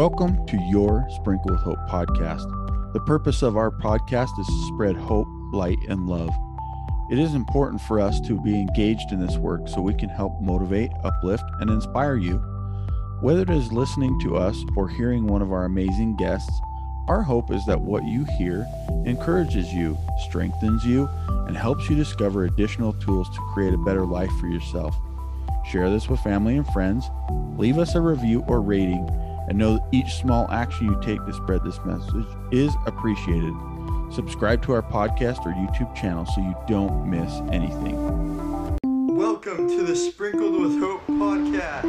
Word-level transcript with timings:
Welcome 0.00 0.46
to 0.46 0.56
your 0.56 1.06
Sprinkle 1.10 1.50
with 1.50 1.60
Hope 1.60 1.78
podcast. 1.90 2.50
The 2.94 3.00
purpose 3.00 3.42
of 3.42 3.58
our 3.58 3.70
podcast 3.70 4.30
is 4.40 4.46
to 4.46 4.66
spread 4.68 4.96
hope, 4.96 5.28
light, 5.52 5.76
and 5.90 6.08
love. 6.08 6.34
It 7.10 7.18
is 7.18 7.34
important 7.34 7.82
for 7.82 8.00
us 8.00 8.18
to 8.22 8.40
be 8.40 8.54
engaged 8.54 9.12
in 9.12 9.20
this 9.20 9.36
work 9.36 9.68
so 9.68 9.82
we 9.82 9.92
can 9.92 10.08
help 10.08 10.40
motivate, 10.40 10.90
uplift, 11.04 11.44
and 11.60 11.68
inspire 11.68 12.16
you. 12.16 12.38
Whether 13.20 13.42
it 13.42 13.50
is 13.50 13.74
listening 13.74 14.18
to 14.20 14.38
us 14.38 14.64
or 14.74 14.88
hearing 14.88 15.26
one 15.26 15.42
of 15.42 15.52
our 15.52 15.66
amazing 15.66 16.16
guests, 16.16 16.62
our 17.06 17.20
hope 17.20 17.50
is 17.50 17.66
that 17.66 17.82
what 17.82 18.02
you 18.04 18.24
hear 18.38 18.66
encourages 19.04 19.70
you, 19.70 19.98
strengthens 20.30 20.82
you, 20.82 21.10
and 21.46 21.54
helps 21.54 21.90
you 21.90 21.94
discover 21.94 22.44
additional 22.44 22.94
tools 22.94 23.28
to 23.28 23.50
create 23.52 23.74
a 23.74 23.84
better 23.84 24.06
life 24.06 24.32
for 24.40 24.46
yourself. 24.46 24.96
Share 25.70 25.90
this 25.90 26.08
with 26.08 26.20
family 26.20 26.56
and 26.56 26.66
friends, 26.68 27.10
leave 27.58 27.76
us 27.76 27.94
a 27.94 28.00
review 28.00 28.42
or 28.48 28.62
rating, 28.62 29.06
and 29.50 29.58
know 29.58 29.74
that 29.74 29.88
each 29.90 30.14
small 30.14 30.48
action 30.52 30.86
you 30.86 30.96
take 31.02 31.22
to 31.26 31.32
spread 31.32 31.64
this 31.64 31.80
message 31.84 32.24
is 32.52 32.72
appreciated. 32.86 33.52
Subscribe 34.12 34.62
to 34.62 34.72
our 34.72 34.80
podcast 34.80 35.44
or 35.44 35.52
YouTube 35.52 35.92
channel 35.92 36.24
so 36.24 36.40
you 36.40 36.54
don't 36.68 37.10
miss 37.10 37.32
anything. 37.50 37.96
Welcome 39.08 39.68
to 39.68 39.82
the 39.82 39.96
Sprinkled 39.96 40.52
with 40.52 40.78
Hope 40.78 41.04
podcast. 41.08 41.82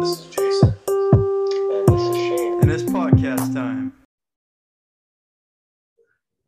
This 0.00 0.10
is 0.10 0.26
Jason. 0.26 0.76
And 0.86 1.88
this 1.88 2.02
is 2.02 2.16
Shane. 2.16 2.62
And 2.62 2.70
it's 2.70 2.84
podcast 2.84 3.52
time. 3.52 3.63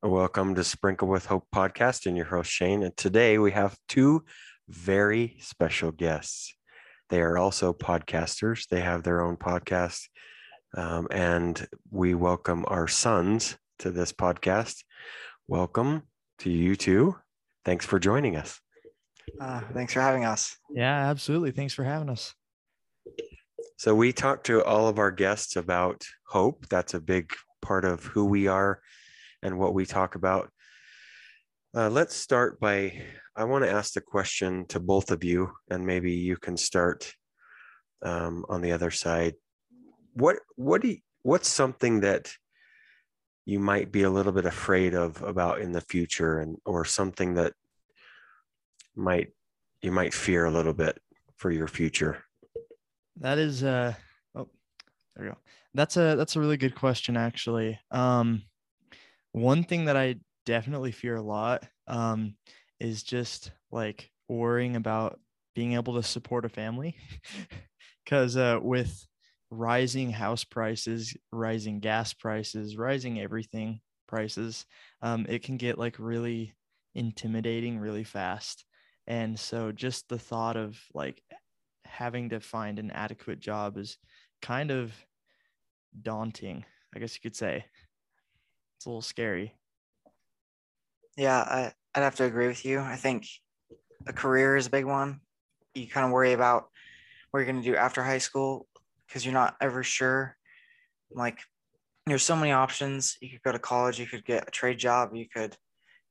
Welcome 0.06 0.54
to 0.54 0.62
Sprinkle 0.62 1.08
with 1.08 1.26
Hope 1.26 1.48
podcast 1.52 2.06
and 2.06 2.16
your 2.16 2.26
host 2.26 2.48
Shane. 2.48 2.84
And 2.84 2.96
today 2.96 3.38
we 3.38 3.50
have 3.50 3.76
two 3.88 4.24
very 4.68 5.36
special 5.40 5.90
guests. 5.90 6.54
They 7.10 7.20
are 7.20 7.36
also 7.36 7.72
podcasters. 7.72 8.68
They 8.68 8.82
have 8.82 9.02
their 9.02 9.20
own 9.20 9.36
podcast. 9.36 10.02
Um, 10.76 11.08
and 11.10 11.66
we 11.90 12.14
welcome 12.14 12.64
our 12.68 12.86
sons 12.86 13.56
to 13.80 13.90
this 13.90 14.12
podcast. 14.12 14.84
Welcome 15.48 16.04
to 16.38 16.50
you 16.50 16.76
two. 16.76 17.16
Thanks 17.64 17.84
for 17.84 17.98
joining 17.98 18.36
us. 18.36 18.60
Uh, 19.40 19.62
thanks 19.74 19.92
for 19.92 20.02
having 20.02 20.24
us. 20.24 20.56
Yeah, 20.70 21.10
absolutely. 21.10 21.50
Thanks 21.50 21.74
for 21.74 21.82
having 21.82 22.10
us. 22.10 22.32
So 23.76 23.92
we 23.92 24.12
talk 24.12 24.44
to 24.44 24.62
all 24.62 24.86
of 24.86 25.00
our 25.00 25.10
guests 25.10 25.56
about 25.56 26.04
hope. 26.28 26.68
That's 26.68 26.94
a 26.94 27.00
big 27.00 27.32
part 27.60 27.84
of 27.84 28.04
who 28.04 28.24
we 28.24 28.46
are 28.46 28.80
and 29.42 29.58
what 29.58 29.74
we 29.74 29.86
talk 29.86 30.14
about. 30.14 30.50
Uh, 31.74 31.90
let's 31.90 32.16
start 32.16 32.58
by 32.58 33.02
I 33.36 33.44
want 33.44 33.64
to 33.64 33.70
ask 33.70 33.92
the 33.92 34.00
question 34.00 34.64
to 34.68 34.80
both 34.80 35.10
of 35.10 35.22
you, 35.22 35.52
and 35.70 35.84
maybe 35.84 36.12
you 36.12 36.38
can 36.38 36.56
start 36.56 37.12
um, 38.02 38.46
on 38.48 38.62
the 38.62 38.72
other 38.72 38.90
side. 38.90 39.34
What 40.14 40.36
what 40.56 40.80
do 40.80 40.88
you, 40.88 40.98
what's 41.22 41.48
something 41.48 42.00
that 42.00 42.32
you 43.44 43.58
might 43.58 43.92
be 43.92 44.04
a 44.04 44.10
little 44.10 44.32
bit 44.32 44.46
afraid 44.46 44.94
of 44.94 45.22
about 45.22 45.60
in 45.60 45.72
the 45.72 45.82
future, 45.82 46.40
and 46.40 46.56
or 46.64 46.86
something 46.86 47.34
that 47.34 47.52
might 48.94 49.28
you 49.82 49.92
might 49.92 50.14
fear 50.14 50.46
a 50.46 50.50
little 50.50 50.72
bit 50.72 50.98
for 51.36 51.50
your 51.50 51.68
future? 51.68 52.24
That 53.20 53.36
is 53.36 53.62
uh 53.62 53.92
oh 54.34 54.48
there 55.14 55.24
we 55.24 55.30
go. 55.30 55.36
That's 55.74 55.98
a 55.98 56.16
that's 56.16 56.36
a 56.36 56.40
really 56.40 56.56
good 56.56 56.74
question 56.74 57.18
actually. 57.18 57.78
Um 57.90 58.44
one 59.36 59.64
thing 59.64 59.86
that 59.86 59.96
I 59.96 60.16
definitely 60.44 60.92
fear 60.92 61.16
a 61.16 61.22
lot 61.22 61.66
um 61.86 62.36
is 62.80 63.02
just 63.02 63.52
like 63.70 64.12
worrying 64.28 64.76
about 64.76 65.20
being 65.54 65.74
able 65.74 65.94
to 65.94 66.02
support 66.02 66.44
a 66.44 66.48
family 66.48 66.96
cuz 68.06 68.36
uh 68.36 68.58
with 68.62 69.06
rising 69.50 70.10
house 70.10 70.44
prices, 70.44 71.16
rising 71.32 71.80
gas 71.80 72.12
prices, 72.14 72.76
rising 72.76 73.20
everything 73.20 73.80
prices, 74.08 74.66
um 75.02 75.26
it 75.28 75.42
can 75.42 75.56
get 75.56 75.78
like 75.78 75.98
really 75.98 76.54
intimidating 76.94 77.78
really 77.78 78.04
fast. 78.04 78.64
And 79.06 79.38
so 79.38 79.72
just 79.72 80.08
the 80.08 80.18
thought 80.18 80.56
of 80.56 80.80
like 80.94 81.22
having 81.84 82.30
to 82.30 82.40
find 82.40 82.78
an 82.78 82.90
adequate 82.90 83.40
job 83.40 83.78
is 83.78 83.98
kind 84.42 84.70
of 84.72 84.94
daunting, 86.00 86.64
I 86.94 86.98
guess 86.98 87.14
you 87.14 87.20
could 87.20 87.36
say. 87.36 87.66
It's 88.76 88.86
a 88.86 88.88
little 88.88 89.02
scary. 89.02 89.54
Yeah, 91.16 91.38
I, 91.38 91.72
I'd 91.94 92.02
have 92.02 92.16
to 92.16 92.24
agree 92.24 92.46
with 92.46 92.64
you. 92.64 92.80
I 92.80 92.96
think 92.96 93.26
a 94.06 94.12
career 94.12 94.56
is 94.56 94.66
a 94.66 94.70
big 94.70 94.84
one. 94.84 95.20
You 95.74 95.88
kind 95.88 96.04
of 96.04 96.12
worry 96.12 96.32
about 96.32 96.68
what 97.30 97.40
you're 97.40 97.50
going 97.52 97.62
to 97.62 97.68
do 97.68 97.76
after 97.76 98.02
high 98.02 98.18
school 98.18 98.66
because 99.06 99.24
you're 99.24 99.34
not 99.34 99.56
ever 99.60 99.82
sure. 99.82 100.36
Like, 101.10 101.38
there's 102.06 102.22
so 102.22 102.36
many 102.36 102.52
options. 102.52 103.16
You 103.20 103.30
could 103.30 103.42
go 103.42 103.52
to 103.52 103.58
college, 103.58 103.98
you 103.98 104.06
could 104.06 104.24
get 104.24 104.46
a 104.46 104.50
trade 104.50 104.78
job, 104.78 105.14
you 105.14 105.26
could 105.28 105.56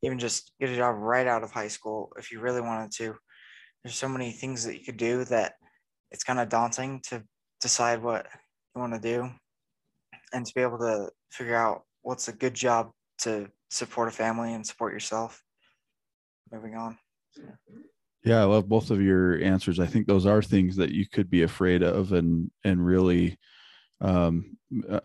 even 0.02 0.20
just 0.20 0.52
get 0.60 0.70
a 0.70 0.76
job 0.76 0.96
right 0.98 1.28
out 1.28 1.44
of 1.44 1.52
high 1.52 1.68
school 1.68 2.12
if 2.18 2.32
you 2.32 2.40
really 2.40 2.62
wanted 2.62 2.92
to. 2.98 3.16
There's 3.84 3.96
so 3.96 4.10
many 4.10 4.32
things 4.32 4.66
that 4.66 4.78
you 4.78 4.84
could 4.84 4.98
do 4.98 5.24
that 5.26 5.54
it's 6.12 6.24
kind 6.24 6.40
of 6.40 6.50
daunting 6.50 7.02
to 7.10 7.24
decide 7.62 8.02
what 8.02 8.28
you 8.76 8.82
want 8.82 8.94
to 8.94 9.00
do 9.00 9.30
and 10.34 10.46
to 10.46 10.54
be 10.54 10.62
able 10.62 10.80
to 10.80 11.10
figure 11.32 11.56
out 11.56 11.84
what's 12.06 12.28
a 12.28 12.34
good 12.34 12.54
job 12.54 12.92
to 13.18 13.50
support 13.70 14.08
a 14.08 14.12
family 14.12 14.54
and 14.54 14.66
support 14.66 14.94
yourself. 14.94 15.44
Moving 16.52 16.76
on. 16.76 16.98
Yeah, 18.24 18.42
I 18.42 18.44
love 18.44 18.70
both 18.70 18.92
of 18.92 19.02
your 19.02 19.42
answers. 19.42 19.80
I 19.80 19.88
think 19.88 20.06
those 20.06 20.28
are 20.28 20.42
things 20.42 20.76
that 20.76 20.92
you 20.92 21.08
could 21.08 21.30
be 21.30 21.42
afraid 21.42 21.82
of 21.82 22.14
and 22.14 22.52
and 22.64 22.86
really 22.86 23.38
um 24.02 24.58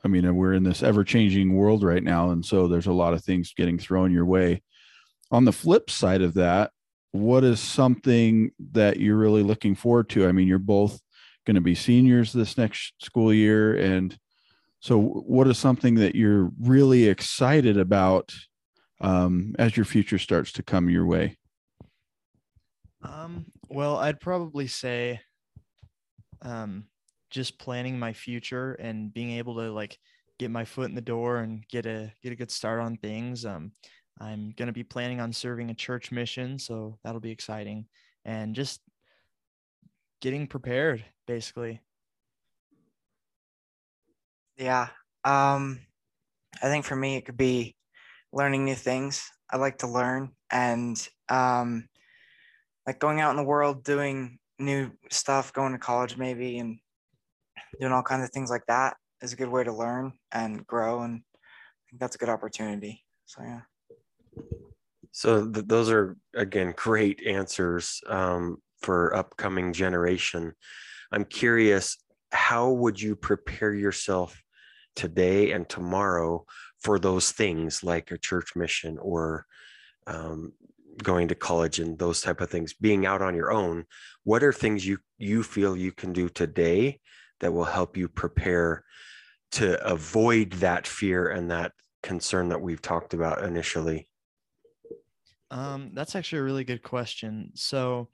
I 0.05 0.09
mean 0.09 0.35
we're 0.35 0.53
in 0.53 0.63
this 0.63 0.83
ever-changing 0.83 1.55
world 1.55 1.85
right 1.85 2.03
now 2.03 2.31
and 2.31 2.45
so 2.45 2.69
there's 2.69 2.87
a 2.87 2.93
lot 2.93 3.15
of 3.15 3.25
things 3.25 3.55
getting 3.57 3.79
thrown 3.79 4.13
your 4.13 4.27
way. 4.27 4.63
On 5.31 5.45
the 5.45 5.53
flip 5.53 5.91
side 5.91 6.23
of 6.23 6.35
that, 6.35 6.71
what 7.13 7.45
is 7.45 7.61
something 7.61 8.51
that 8.73 8.99
you're 8.99 9.17
really 9.17 9.43
looking 9.43 9.75
forward 9.75 10.11
to? 10.11 10.27
I 10.29 10.33
mean, 10.33 10.49
you're 10.49 10.59
both 10.59 11.01
going 11.47 11.55
to 11.55 11.61
be 11.61 11.75
seniors 11.75 12.33
this 12.33 12.59
next 12.59 12.93
school 13.03 13.33
year 13.33 13.75
and 13.75 14.19
so 14.81 14.99
what 14.99 15.47
is 15.47 15.59
something 15.59 15.97
that 15.97 16.15
you're 16.15 16.51
really 16.61 17.07
excited 17.07 17.77
about 17.77 18.33
um, 19.03 19.55
as 19.59 19.77
your 19.77 19.85
future 19.85 20.19
starts 20.19 20.53
to 20.53 20.63
come 20.63 20.89
your 20.89 21.07
way? 21.07 21.37
Um, 23.03 23.47
well, 23.69 23.97
I'd 23.97 24.21
probably 24.21 24.67
say 24.67 25.21
um, 26.43 26.85
just 27.31 27.59
planning 27.59 27.99
my 27.99 28.15
future 28.15 28.73
and 28.75 29.13
being 29.13 29.33
able 29.33 29.57
to 29.57 29.71
like 29.71 29.99
get 30.39 30.51
my 30.51 30.65
foot 30.65 30.89
in 30.89 30.95
the 30.95 31.01
door 31.03 31.39
and 31.39 31.67
get 31.69 31.85
a 31.85 32.11
get 32.23 32.33
a 32.33 32.37
good 32.37 32.51
start 32.51 32.81
on 32.81 32.97
things. 32.97 33.45
Um, 33.45 33.73
I'm 34.19 34.53
going 34.57 34.67
to 34.67 34.73
be 34.73 34.83
planning 34.83 35.21
on 35.21 35.33
serving 35.33 35.71
a 35.71 35.75
church 35.75 36.11
mission, 36.11 36.59
so 36.59 36.99
that'll 37.05 37.21
be 37.21 37.31
exciting 37.31 37.87
and 38.25 38.55
just 38.55 38.81
getting 40.21 40.47
prepared 40.47 41.05
basically. 41.27 41.81
Yeah. 44.61 44.89
Um, 45.25 45.81
I 46.63 46.67
think 46.67 46.85
for 46.85 46.95
me, 46.95 47.17
it 47.17 47.25
could 47.25 47.39
be 47.39 47.75
learning 48.31 48.67
new 48.67 48.75
things. 48.75 49.27
I 49.51 49.57
like 49.57 49.79
to 49.79 49.89
learn 49.89 50.33
and 50.53 50.97
um, 51.31 51.89
like 52.87 52.99
going 52.99 53.21
out 53.21 53.31
in 53.31 53.37
the 53.39 53.43
world, 53.43 53.83
doing 53.83 54.39
new 54.59 54.93
stuff, 55.11 55.55
going 55.55 55.73
to 55.73 55.79
college 55.79 56.19
maybe, 56.19 56.59
and 56.59 56.79
doing 57.81 57.93
all 57.93 58.03
kinds 58.03 58.25
of 58.25 58.31
things 58.33 58.51
like 58.51 58.67
that 58.69 58.97
is 59.23 59.33
a 59.33 59.37
good 59.37 59.49
way 59.49 59.65
to 59.65 59.73
learn 59.73 60.13
and 60.31 60.67
grow. 60.67 61.01
And 61.01 61.23
I 61.25 61.81
think 61.89 62.01
that's 62.01 62.17
a 62.17 62.19
good 62.19 62.29
opportunity. 62.29 63.03
So, 63.25 63.43
yeah. 63.43 63.61
So 65.13 65.51
th- 65.51 65.67
those 65.67 65.91
are 65.91 66.19
again 66.35 66.75
great 66.77 67.27
answers 67.27 68.03
um, 68.07 68.59
for 68.83 69.17
upcoming 69.17 69.73
generation. 69.73 70.53
I'm 71.13 71.25
curious, 71.25 71.97
how 72.31 72.71
would 72.71 73.01
you 73.01 73.17
prepare 73.17 73.73
yourself 73.73 74.41
today 74.95 75.53
and 75.53 75.69
tomorrow 75.69 76.45
for 76.79 76.99
those 76.99 77.33
things 77.33 77.85
like 77.85 78.11
a 78.11 78.19
church 78.19 78.57
mission 78.57 78.99
or 78.99 79.47
um, 80.07 80.53
going 81.03 81.29
to 81.29 81.35
college 81.35 81.79
and 81.79 81.99
those 81.99 82.21
type 82.21 82.41
of 82.41 82.51
things? 82.51 82.73
Being 82.73 83.07
out 83.07 83.23
on 83.23 83.35
your 83.35 83.53
own, 83.53 83.85
what 84.25 84.43
are 84.43 84.53
things 84.53 84.87
you 84.87 84.99
you 85.19 85.43
feel 85.43 85.77
you 85.77 85.93
can 85.93 86.13
do 86.13 86.29
today 86.29 87.01
that 87.41 87.53
will 87.53 87.65
help 87.65 87.97
you 87.97 88.09
prepare 88.09 88.85
to 89.53 89.85
avoid 89.85 90.53
that 90.53 90.87
fear 90.87 91.29
and 91.29 91.51
that 91.51 91.73
concern 92.03 92.49
that 92.49 92.61
we've 92.61 92.83
talked 92.83 93.15
about 93.15 93.45
initially? 93.45 94.09
Um, 95.51 95.91
that's 95.95 96.15
actually 96.15 96.41
a 96.41 96.45
really 96.45 96.65
good 96.65 96.83
question. 96.83 97.51
So, 97.55 98.09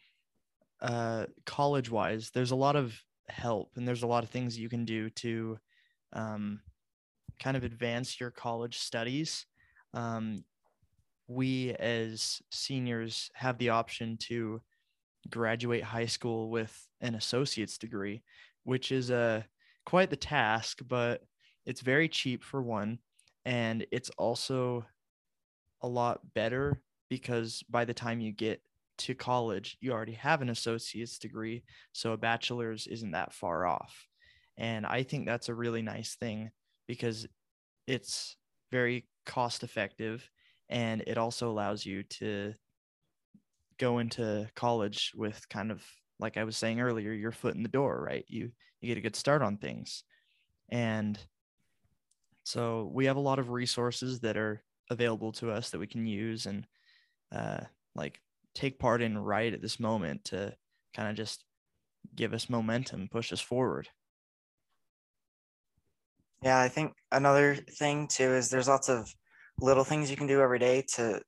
uh, 0.80 1.26
college 1.44 1.90
wise, 1.90 2.30
there's 2.30 2.50
a 2.50 2.56
lot 2.56 2.76
of 2.76 2.98
help 3.28 3.72
and 3.76 3.86
there's 3.86 4.02
a 4.02 4.06
lot 4.06 4.24
of 4.24 4.30
things 4.30 4.58
you 4.58 4.68
can 4.68 4.84
do 4.84 5.10
to 5.10 5.58
um, 6.16 6.60
kind 7.38 7.56
of 7.56 7.62
advance 7.62 8.18
your 8.18 8.30
college 8.30 8.78
studies. 8.78 9.46
Um, 9.94 10.44
we 11.28 11.74
as 11.74 12.40
seniors 12.50 13.30
have 13.34 13.58
the 13.58 13.70
option 13.70 14.16
to 14.22 14.60
graduate 15.30 15.82
high 15.82 16.06
school 16.06 16.50
with 16.50 16.86
an 17.00 17.14
associate's 17.14 17.78
degree, 17.78 18.22
which 18.64 18.90
is 18.90 19.10
a 19.10 19.44
quite 19.84 20.10
the 20.10 20.16
task, 20.16 20.80
but 20.88 21.22
it's 21.66 21.80
very 21.80 22.08
cheap 22.08 22.42
for 22.42 22.62
one. 22.62 22.98
And 23.44 23.86
it's 23.92 24.10
also 24.18 24.84
a 25.82 25.88
lot 25.88 26.20
better 26.34 26.80
because 27.08 27.62
by 27.68 27.84
the 27.84 27.94
time 27.94 28.20
you 28.20 28.32
get 28.32 28.60
to 28.98 29.14
college, 29.14 29.76
you 29.80 29.92
already 29.92 30.14
have 30.14 30.42
an 30.42 30.48
associate's 30.48 31.18
degree. 31.18 31.62
So 31.92 32.12
a 32.12 32.16
bachelor's 32.16 32.86
isn't 32.86 33.12
that 33.12 33.32
far 33.32 33.66
off. 33.66 34.06
And 34.58 34.86
I 34.86 35.02
think 35.02 35.26
that's 35.26 35.48
a 35.48 35.54
really 35.54 35.82
nice 35.82 36.14
thing 36.14 36.50
because 36.88 37.26
it's 37.86 38.36
very 38.70 39.06
cost 39.26 39.62
effective 39.62 40.28
and 40.68 41.02
it 41.06 41.18
also 41.18 41.50
allows 41.50 41.84
you 41.84 42.02
to 42.04 42.54
go 43.78 43.98
into 43.98 44.48
college 44.54 45.12
with 45.14 45.48
kind 45.48 45.70
of 45.70 45.84
like 46.18 46.36
I 46.36 46.44
was 46.44 46.56
saying 46.56 46.80
earlier, 46.80 47.12
your 47.12 47.32
foot 47.32 47.54
in 47.54 47.62
the 47.62 47.68
door, 47.68 48.02
right? 48.02 48.24
You 48.28 48.50
you 48.80 48.88
get 48.88 48.98
a 48.98 49.02
good 49.02 49.16
start 49.16 49.42
on 49.42 49.58
things. 49.58 50.02
And 50.70 51.18
so 52.44 52.90
we 52.92 53.06
have 53.06 53.16
a 53.16 53.20
lot 53.20 53.38
of 53.38 53.50
resources 53.50 54.20
that 54.20 54.36
are 54.36 54.62
available 54.90 55.32
to 55.32 55.50
us 55.50 55.70
that 55.70 55.78
we 55.78 55.86
can 55.86 56.06
use 56.06 56.46
and 56.46 56.66
uh, 57.32 57.60
like 57.94 58.20
take 58.54 58.78
part 58.78 59.02
in 59.02 59.18
right 59.18 59.52
at 59.52 59.60
this 59.60 59.78
moment 59.80 60.24
to 60.24 60.54
kind 60.94 61.08
of 61.08 61.16
just 61.16 61.44
give 62.14 62.32
us 62.32 62.48
momentum, 62.48 63.08
push 63.10 63.32
us 63.32 63.40
forward. 63.40 63.88
Yeah, 66.42 66.60
I 66.60 66.68
think 66.68 66.92
another 67.12 67.54
thing 67.54 68.08
too 68.08 68.34
is 68.34 68.50
there's 68.50 68.68
lots 68.68 68.88
of 68.88 69.12
little 69.60 69.84
things 69.84 70.10
you 70.10 70.16
can 70.16 70.26
do 70.26 70.40
every 70.40 70.58
day 70.58 70.84
to 70.94 71.20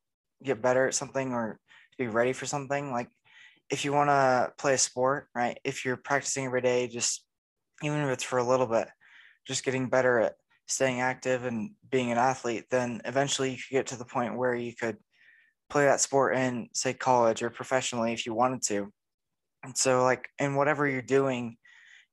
get 0.43 0.63
better 0.63 0.87
at 0.87 0.95
something 0.95 1.33
or 1.33 1.59
to 1.93 1.99
be 1.99 2.07
ready 2.07 2.33
for 2.33 2.47
something. 2.47 2.93
Like 2.93 3.09
if 3.71 3.85
you 3.85 3.93
want 3.93 4.11
to 4.11 4.53
play 4.59 4.75
a 4.75 4.79
sport, 4.79 5.29
right? 5.35 5.59
If 5.65 5.85
you're 5.85 5.97
practicing 5.97 6.45
every 6.45 6.61
day, 6.61 6.89
just 6.89 7.25
even 7.83 8.01
if 8.01 8.11
it's 8.11 8.25
for 8.25 8.39
a 8.39 8.45
little 8.45 8.67
bit, 8.67 8.89
just 9.47 9.65
getting 9.65 9.89
better 9.89 10.21
at 10.21 10.35
staying 10.67 11.01
active 11.01 11.45
and 11.45 11.71
being 11.91 12.13
an 12.13 12.19
athlete, 12.19 12.67
then 12.71 13.01
eventually 13.05 13.51
you 13.53 13.57
could 13.57 13.73
get 13.73 13.87
to 13.89 13.97
the 13.97 14.05
point 14.05 14.37
where 14.37 14.55
you 14.55 14.75
could 14.75 14.99
play 15.71 15.85
that 15.87 16.01
sport 16.01 16.37
in, 16.37 16.69
say, 16.75 16.93
college 16.95 17.43
or 17.43 17.51
professionally 17.51 18.13
if 18.13 18.27
you 18.27 18.35
wanted 18.35 18.63
to. 18.63 18.93
And 19.65 19.77
so, 19.77 20.03
like, 20.05 20.29
in 20.39 20.55
whatever 20.55 20.87
you're 20.87 21.03
doing, 21.03 21.57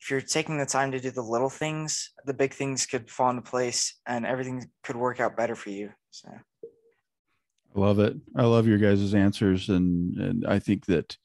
if 0.06 0.12
you're 0.12 0.22
taking 0.22 0.60
the 0.60 0.68
time 0.68 0.92
to 0.92 1.00
do 1.00 1.10
the 1.10 1.24
little 1.24 1.50
things, 1.50 2.12
the 2.26 2.34
big 2.34 2.54
things 2.54 2.86
could 2.86 3.10
fall 3.10 3.32
into 3.32 3.42
place 3.42 3.96
and 4.06 4.24
everything 4.24 4.64
could 4.84 4.96
work 4.96 5.20
out 5.20 5.36
better 5.36 5.56
for 5.56 5.72
you. 5.72 5.90
So, 6.12 6.30
I 6.32 7.80
love 7.80 7.98
it. 7.98 8.16
I 8.36 8.44
love 8.44 8.68
your 8.68 8.78
guys' 8.78 9.16
answers, 9.16 9.68
and 9.70 10.16
and 10.20 10.46
I 10.46 10.60
think 10.60 10.86
that 10.86 11.18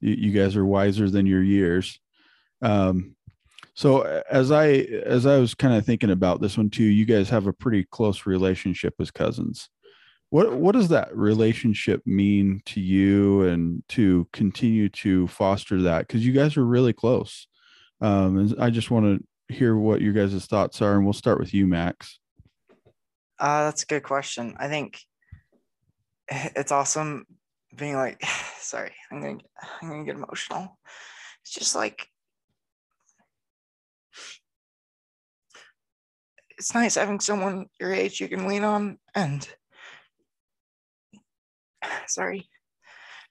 you, 0.00 0.30
guys 0.30 0.54
are 0.54 0.64
wiser 0.64 1.10
than 1.10 1.26
your 1.26 1.42
years. 1.42 1.98
Um, 2.62 3.16
so 3.74 4.22
as 4.30 4.52
I 4.52 4.68
as 5.04 5.26
I 5.26 5.38
was 5.38 5.56
kind 5.56 5.74
of 5.74 5.84
thinking 5.84 6.10
about 6.10 6.40
this 6.40 6.56
one 6.56 6.70
too, 6.70 6.84
you 6.84 7.06
guys 7.06 7.28
have 7.30 7.48
a 7.48 7.52
pretty 7.52 7.88
close 7.90 8.24
relationship 8.24 8.94
as 9.00 9.10
cousins. 9.10 9.68
What 10.30 10.52
what 10.52 10.76
does 10.76 10.90
that 10.90 11.14
relationship 11.16 12.06
mean 12.06 12.62
to 12.66 12.80
you, 12.80 13.42
and 13.42 13.82
to 13.88 14.28
continue 14.32 14.88
to 14.90 15.26
foster 15.26 15.82
that? 15.82 16.06
Because 16.06 16.24
you 16.24 16.32
guys 16.32 16.56
are 16.56 16.64
really 16.64 16.92
close. 16.92 17.48
Um, 18.00 18.38
and 18.38 18.54
I 18.60 18.70
just 18.70 18.90
want 18.90 19.06
to 19.06 19.54
hear 19.54 19.76
what 19.76 20.00
your 20.00 20.12
guys' 20.12 20.46
thoughts 20.46 20.80
are, 20.82 20.94
and 20.94 21.04
we'll 21.04 21.12
start 21.12 21.40
with 21.40 21.52
you, 21.54 21.66
Max. 21.66 22.18
uh, 23.38 23.64
that's 23.64 23.82
a 23.82 23.86
good 23.86 24.02
question. 24.02 24.54
I 24.58 24.68
think 24.68 25.00
it's 26.28 26.72
awesome 26.72 27.26
being 27.76 27.94
like, 27.94 28.22
sorry, 28.60 28.92
I'm 29.10 29.20
gonna, 29.20 29.38
I'm 29.82 29.88
gonna 29.88 30.04
get 30.04 30.16
emotional. 30.16 30.78
It's 31.42 31.52
just 31.52 31.74
like, 31.74 32.06
it's 36.50 36.74
nice 36.74 36.96
having 36.96 37.20
someone 37.20 37.66
your 37.80 37.92
age 37.92 38.20
you 38.20 38.28
can 38.28 38.46
lean 38.46 38.64
on, 38.64 38.98
and 39.14 39.48
sorry, 42.06 42.48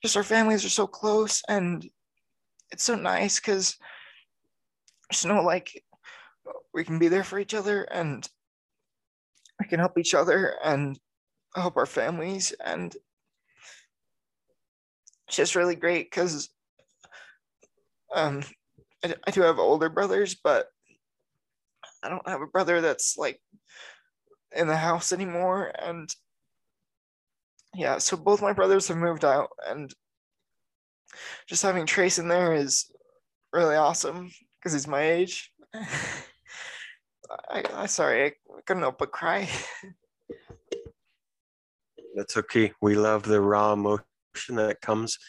just 0.02 0.18
our 0.18 0.24
families 0.24 0.66
are 0.66 0.70
so 0.70 0.88
close, 0.88 1.42
and 1.48 1.88
it's 2.72 2.84
so 2.84 2.96
nice 2.96 3.40
because 3.40 3.78
know 5.26 5.42
like 5.42 5.84
we 6.74 6.84
can 6.84 7.00
be 7.00 7.08
there 7.08 7.24
for 7.24 7.40
each 7.40 7.54
other 7.54 7.84
and 7.84 8.28
we 9.60 9.68
can 9.68 9.80
help 9.80 9.98
each 9.98 10.14
other 10.14 10.56
and 10.64 11.00
help 11.56 11.78
our 11.78 11.86
families. 11.86 12.54
And 12.64 12.96
it's 15.28 15.38
just 15.38 15.56
really 15.56 15.76
great 15.76 16.10
because 16.10 16.50
um 18.14 18.44
I, 19.04 19.14
I 19.26 19.32
do 19.32 19.42
have 19.42 19.60
older 19.60 19.90
brothers 19.90 20.36
but 20.42 20.68
i 22.02 22.08
don't 22.10 22.28
have 22.28 22.42
a 22.42 22.48
brother 22.48 22.80
that's 22.80 23.18
like 23.18 23.40
in 24.56 24.68
the 24.68 24.78
house 24.78 25.12
anymore. 25.12 25.74
And 25.78 26.10
yeah 27.76 27.98
so 27.98 28.16
both 28.16 28.42
my 28.42 28.54
brothers 28.54 28.88
have 28.88 28.98
moved 28.98 29.26
out 29.26 29.50
and 29.68 29.94
just 31.48 31.64
having 31.64 31.86
trace 31.86 32.18
in 32.18 32.28
there 32.28 32.54
is 32.54 32.90
really 33.52 33.76
awesome 33.76 34.32
because 34.68 34.74
he's 34.74 34.88
my 34.88 35.02
age 35.02 35.52
I, 37.50 37.64
I 37.74 37.86
sorry 37.86 38.26
i 38.26 38.32
couldn't 38.66 38.84
help 38.84 38.98
but 38.98 39.12
cry 39.12 39.50
That's 42.18 42.36
okay. 42.36 42.72
We 42.82 42.96
love 42.96 43.22
the 43.22 43.40
raw 43.40 43.74
emotion 43.74 44.02
that 44.56 44.82
comes 44.82 45.20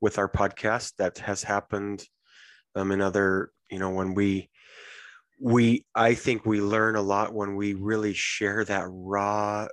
with 0.00 0.16
our 0.16 0.30
podcast. 0.30 0.94
That 0.96 1.18
has 1.18 1.42
happened 1.42 2.02
um, 2.74 2.90
in 2.90 3.02
other, 3.02 3.50
you 3.70 3.78
know, 3.78 3.90
when 3.90 4.14
we, 4.14 4.48
we, 5.38 5.84
I 5.94 6.14
think 6.14 6.46
we 6.46 6.62
learn 6.62 6.96
a 6.96 7.02
lot 7.02 7.34
when 7.34 7.54
we 7.54 7.74
really 7.74 8.14
share 8.14 8.64
that 8.64 8.86
raw, 8.88 9.68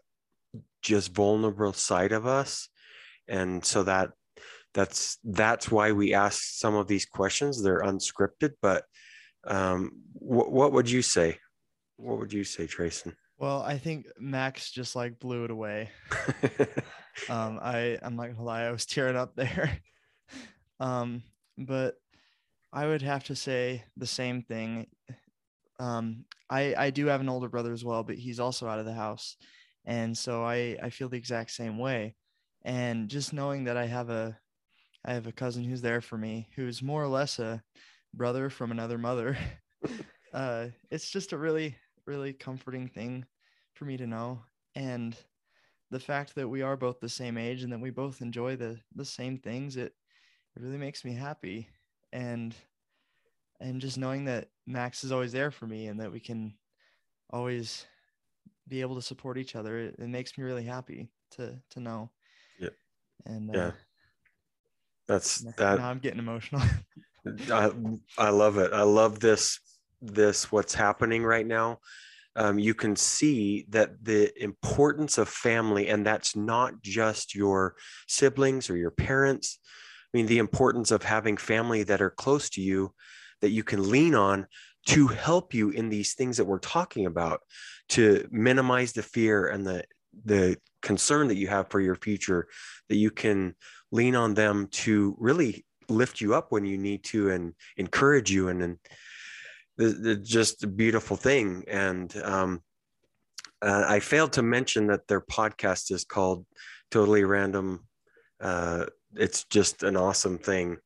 just 0.82 1.14
vulnerable 1.14 1.72
side 1.72 2.12
of 2.12 2.28
us. 2.28 2.68
And 3.30 3.64
so 3.64 3.84
that, 3.84 4.10
that's, 4.74 5.18
that's 5.24 5.72
why 5.72 5.94
we 5.94 6.14
ask 6.14 6.44
some 6.44 6.76
of 6.76 6.88
these 6.88 7.06
questions. 7.06 7.64
They're 7.64 7.84
unscripted, 7.84 8.56
but 8.62 8.84
um, 9.48 9.92
what, 10.14 10.52
what 10.52 10.72
would 10.72 10.90
you 10.90 11.02
say? 11.02 11.38
What 11.98 12.20
would 12.20 12.34
you 12.34 12.44
say, 12.44 12.68
Trayson? 12.68 13.16
Well, 13.38 13.62
I 13.62 13.78
think 13.78 14.08
Max 14.20 14.72
just 14.72 14.96
like 14.96 15.20
blew 15.20 15.44
it 15.44 15.52
away. 15.52 15.90
um 17.30 17.60
i 17.62 17.98
i'm 18.02 18.16
not 18.16 18.28
gonna 18.28 18.44
lie 18.44 18.64
i 18.64 18.72
was 18.72 18.86
tearing 18.86 19.16
up 19.16 19.36
there 19.36 19.80
um 20.80 21.24
but 21.58 21.96
i 22.74 22.86
would 22.86 23.02
have 23.02 23.24
to 23.24 23.36
say 23.36 23.84
the 23.98 24.08
same 24.08 24.42
thing 24.42 24.88
um 25.80 26.26
i 26.50 26.76
i 26.78 26.90
do 26.90 27.08
have 27.08 27.22
an 27.22 27.30
older 27.30 27.50
brother 27.50 27.74
as 27.74 27.84
well 27.84 28.04
but 28.04 28.16
he's 28.16 28.40
also 28.40 28.68
out 28.68 28.80
of 28.80 28.86
the 28.86 28.94
house 28.94 29.38
and 29.86 30.18
so 30.18 30.44
i 30.44 30.78
i 30.84 30.90
feel 30.90 31.10
the 31.10 31.18
exact 31.18 31.52
same 31.52 31.78
way 31.78 32.16
and 32.64 33.10
just 33.10 33.34
knowing 33.34 33.64
that 33.66 33.78
i 33.78 33.86
have 33.86 34.10
a 34.10 34.38
i 35.06 35.14
have 35.14 35.28
a 35.28 35.32
cousin 35.32 35.64
who's 35.64 35.82
there 35.82 36.02
for 36.02 36.18
me 36.18 36.50
who's 36.56 36.82
more 36.82 37.04
or 37.04 37.08
less 37.08 37.40
a 37.40 37.62
brother 38.16 38.50
from 38.50 38.72
another 38.72 38.98
mother 38.98 39.38
uh 40.34 40.68
it's 40.92 41.10
just 41.10 41.34
a 41.34 41.38
really 41.38 41.76
really 42.06 42.34
comforting 42.34 42.88
thing 42.88 43.26
for 43.74 43.86
me 43.86 43.98
to 43.98 44.08
know 44.08 44.40
and 44.76 45.16
the 45.92 46.00
fact 46.00 46.36
that 46.36 46.48
we 46.48 46.62
are 46.62 46.78
both 46.78 47.00
the 47.00 47.10
same 47.10 47.38
age 47.38 47.64
and 47.64 47.72
that 47.72 47.80
we 47.80 47.90
both 47.90 48.22
enjoy 48.22 48.56
the 48.56 48.80
the 48.96 49.06
same 49.06 49.38
things 49.38 49.78
it 49.78 49.94
it 50.56 50.62
really 50.62 50.78
makes 50.78 51.04
me 51.06 51.14
happy 51.14 51.68
and 52.14 52.56
and 53.60 53.82
just 53.82 53.98
knowing 53.98 54.26
that 54.26 54.50
max 54.68 55.04
is 55.04 55.12
always 55.12 55.32
there 55.32 55.52
for 55.52 55.68
me 55.68 55.88
and 55.88 56.00
that 56.00 56.12
we 56.12 56.20
can 56.20 56.54
always 57.32 57.86
be 58.68 58.82
able 58.82 58.96
to 58.96 59.02
support 59.02 59.38
each 59.38 59.56
other 59.56 59.80
it, 59.80 59.96
it 60.00 60.08
makes 60.10 60.38
me 60.38 60.44
really 60.44 60.64
happy 60.64 61.10
to 61.32 61.60
to 61.70 61.80
know 61.80 62.10
Yeah. 62.60 62.70
and 63.26 63.50
Yeah. 63.54 63.72
uh, 63.72 63.72
That's 65.08 65.46
that. 65.58 65.80
now 65.80 65.90
i'm 65.90 66.00
getting 66.00 66.20
emotional 66.20 66.62
I, 67.52 68.30
love 68.30 68.58
it. 68.58 68.74
I 68.74 68.84
love 68.84 69.20
this 69.20 69.60
this 70.02 70.52
what's 70.52 70.74
happening 70.74 71.24
right 71.24 71.46
now. 71.46 71.80
Um, 72.36 72.60
you 72.60 72.74
can 72.74 72.96
see 72.96 73.66
that 73.70 74.04
the 74.04 74.32
importance 74.44 75.18
of 75.18 75.30
family, 75.30 75.88
and 75.88 76.06
that's 76.06 76.36
not 76.36 76.82
just 76.82 77.34
your 77.34 77.76
siblings 78.08 78.70
or 78.70 78.78
your 78.78 78.92
parents. 78.92 79.60
I 80.14 80.18
mean, 80.18 80.28
the 80.28 80.40
importance 80.40 80.92
of 80.92 81.04
having 81.04 81.38
family 81.38 81.84
that 81.84 82.02
are 82.02 82.10
close 82.10 82.50
to 82.52 82.62
you 82.62 82.94
that 83.42 83.50
you 83.50 83.64
can 83.64 83.90
lean 83.90 84.16
on 84.16 84.48
to 84.88 85.08
help 85.08 85.54
you 85.54 85.70
in 85.70 85.90
these 85.90 86.14
things 86.14 86.38
that 86.38 86.46
we're 86.46 86.60
talking 86.60 87.06
about, 87.06 87.42
to 87.90 88.28
minimize 88.32 88.94
the 88.94 89.04
fear 89.04 89.48
and 89.48 89.66
the 89.66 89.84
the 90.24 90.58
concern 90.82 91.28
that 91.28 91.36
you 91.36 91.48
have 91.48 91.70
for 91.70 91.82
your 91.82 91.96
future, 91.96 92.48
that 92.90 92.96
you 92.96 93.12
can 93.12 93.56
lean 93.92 94.16
on 94.16 94.34
them 94.34 94.68
to 94.72 95.16
really 95.20 95.66
lift 95.90 96.22
you 96.22 96.36
up 96.36 96.52
when 96.52 96.66
you 96.66 96.78
need 96.78 97.04
to 97.04 97.30
and 97.30 97.54
encourage 97.78 98.32
you 98.32 98.50
and 98.50 98.78
just 100.24 100.64
a 100.64 100.68
beautiful 100.68 101.18
thing 101.18 101.64
and 101.68 102.16
um 102.24 102.62
uh, 103.62 103.84
i 103.88 104.00
failed 104.00 104.32
to 104.32 104.42
mention 104.42 104.88
that 104.88 105.08
their 105.08 105.22
podcast 105.22 105.92
is 105.92 106.06
called 106.06 106.46
totally 106.92 107.24
random. 107.24 107.86
Uh, 108.42 108.86
it's 109.16 109.46
just 109.46 109.84
an 109.84 109.98
awesome 109.98 110.38
thing 110.38 110.78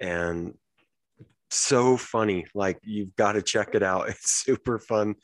and 0.00 0.54
so 1.50 1.96
funny. 1.96 2.46
Like 2.54 2.78
you've 2.82 3.14
got 3.16 3.32
to 3.32 3.42
check 3.42 3.74
it 3.74 3.82
out. 3.82 4.08
It's 4.10 4.42
super 4.44 4.78
fun. 4.78 5.14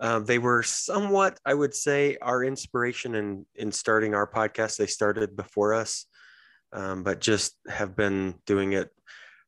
Uh, 0.00 0.20
they 0.20 0.38
were 0.38 0.62
somewhat, 0.62 1.38
I 1.44 1.54
would 1.54 1.74
say, 1.74 2.16
our 2.22 2.44
inspiration 2.44 3.14
in 3.14 3.46
in 3.56 3.72
starting 3.72 4.14
our 4.14 4.30
podcast. 4.30 4.76
They 4.76 4.86
started 4.86 5.36
before 5.36 5.74
us, 5.74 6.06
um, 6.72 7.02
but 7.02 7.20
just 7.20 7.56
have 7.68 7.96
been 7.96 8.34
doing 8.46 8.72
it 8.72 8.90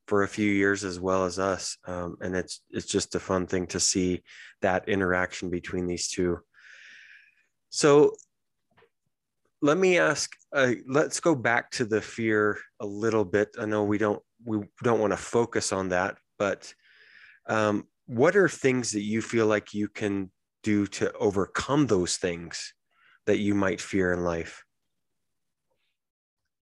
for 0.06 0.22
a 0.22 0.28
few 0.28 0.50
years 0.50 0.82
as 0.82 0.98
well 0.98 1.24
as 1.24 1.38
us. 1.38 1.76
Um, 1.86 2.16
and 2.20 2.34
it's 2.34 2.62
it's 2.70 2.86
just 2.86 3.14
a 3.14 3.20
fun 3.20 3.46
thing 3.46 3.66
to 3.68 3.80
see 3.80 4.22
that 4.60 4.88
interaction 4.88 5.50
between 5.50 5.86
these 5.86 6.08
two. 6.08 6.40
So 7.68 8.14
let 9.62 9.76
me 9.76 9.98
ask. 9.98 10.30
Uh, 10.52 10.72
let's 10.88 11.20
go 11.20 11.34
back 11.34 11.70
to 11.70 11.84
the 11.84 12.00
fear 12.00 12.58
a 12.80 12.86
little 12.86 13.24
bit. 13.24 13.50
I 13.58 13.66
know 13.66 13.84
we 13.84 13.98
don't 13.98 14.20
we 14.44 14.58
don't 14.82 15.00
want 15.00 15.12
to 15.12 15.16
focus 15.16 15.72
on 15.72 15.90
that, 15.90 16.16
but 16.38 16.74
um, 17.46 17.84
what 18.06 18.34
are 18.34 18.48
things 18.48 18.90
that 18.92 19.02
you 19.02 19.22
feel 19.22 19.46
like 19.46 19.74
you 19.74 19.88
can 19.88 20.30
do 20.62 20.86
to 20.86 21.12
overcome 21.12 21.86
those 21.86 22.16
things 22.16 22.74
that 23.26 23.38
you 23.38 23.54
might 23.54 23.80
fear 23.80 24.12
in 24.12 24.24
life? 24.24 24.64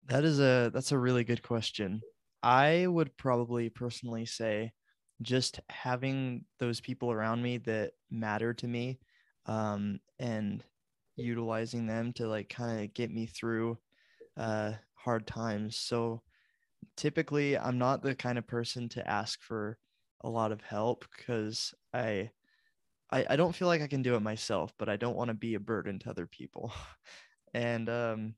That 0.05 0.23
is 0.23 0.39
a 0.39 0.69
that's 0.73 0.91
a 0.91 0.97
really 0.99 1.23
good 1.23 1.41
question. 1.41 2.01
I 2.43 2.85
would 2.87 3.15
probably 3.17 3.69
personally 3.69 4.25
say 4.25 4.73
just 5.21 5.59
having 5.69 6.45
those 6.59 6.79
people 6.81 7.11
around 7.11 7.41
me 7.41 7.57
that 7.59 7.93
matter 8.11 8.53
to 8.53 8.67
me 8.67 8.99
um, 9.47 9.99
and 10.19 10.63
utilizing 11.15 11.87
them 11.87 12.13
to 12.13 12.27
like 12.27 12.49
kind 12.49 12.83
of 12.83 12.93
get 12.93 13.11
me 13.11 13.25
through 13.25 13.79
uh, 14.37 14.73
hard 14.95 15.27
times. 15.27 15.77
So 15.77 16.21
typically, 16.97 17.57
I'm 17.57 17.77
not 17.79 18.03
the 18.03 18.15
kind 18.15 18.37
of 18.37 18.47
person 18.47 18.89
to 18.89 19.09
ask 19.09 19.41
for 19.41 19.79
a 20.21 20.29
lot 20.29 20.51
of 20.51 20.61
help 20.61 21.05
because 21.17 21.73
I, 21.93 22.31
I 23.11 23.25
I 23.31 23.35
don't 23.37 23.55
feel 23.55 23.67
like 23.69 23.81
I 23.81 23.87
can 23.87 24.03
do 24.03 24.15
it 24.15 24.21
myself, 24.21 24.73
but 24.77 24.89
I 24.89 24.97
don't 24.97 25.17
want 25.17 25.29
to 25.29 25.35
be 25.35 25.55
a 25.55 25.59
burden 25.59 25.99
to 25.99 26.09
other 26.11 26.27
people. 26.27 26.73
and 27.53 27.89
um, 27.89 28.35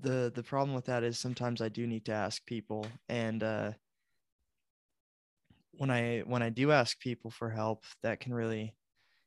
the 0.00 0.32
the 0.34 0.42
problem 0.42 0.74
with 0.74 0.86
that 0.86 1.04
is 1.04 1.18
sometimes 1.18 1.60
I 1.60 1.68
do 1.68 1.86
need 1.86 2.04
to 2.06 2.12
ask 2.12 2.44
people, 2.46 2.86
and 3.08 3.42
uh, 3.42 3.72
when 5.72 5.90
I 5.90 6.20
when 6.20 6.42
I 6.42 6.50
do 6.50 6.72
ask 6.72 6.98
people 6.98 7.30
for 7.30 7.50
help, 7.50 7.84
that 8.02 8.20
can 8.20 8.34
really 8.34 8.74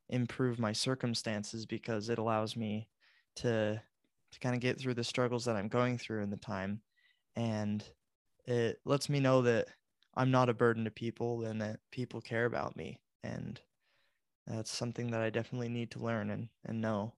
improve 0.09 0.59
my 0.59 0.73
circumstances 0.73 1.65
because 1.65 2.09
it 2.09 2.19
allows 2.19 2.55
me 2.57 2.89
to 3.37 3.81
to 4.31 4.39
kind 4.39 4.55
of 4.55 4.61
get 4.61 4.79
through 4.79 4.95
the 4.95 5.03
struggles 5.03 5.45
that 5.45 5.55
I'm 5.57 5.69
going 5.69 5.97
through 5.97 6.23
in 6.23 6.29
the 6.31 6.37
time 6.37 6.83
and 7.35 7.83
it 8.45 8.81
lets 8.85 9.09
me 9.09 9.19
know 9.21 9.41
that 9.43 9.69
I'm 10.15 10.31
not 10.31 10.49
a 10.49 10.53
burden 10.55 10.85
to 10.85 10.91
people 10.91 11.45
and 11.45 11.61
that 11.61 11.79
people 11.91 12.21
care 12.21 12.45
about 12.45 12.77
me 12.77 13.01
and 13.23 13.61
that's 14.47 14.71
something 14.71 15.11
that 15.11 15.21
I 15.21 15.29
definitely 15.31 15.69
need 15.69 15.91
to 15.91 15.99
learn 15.99 16.29
and 16.31 16.49
and 16.65 16.81
know. 16.81 17.15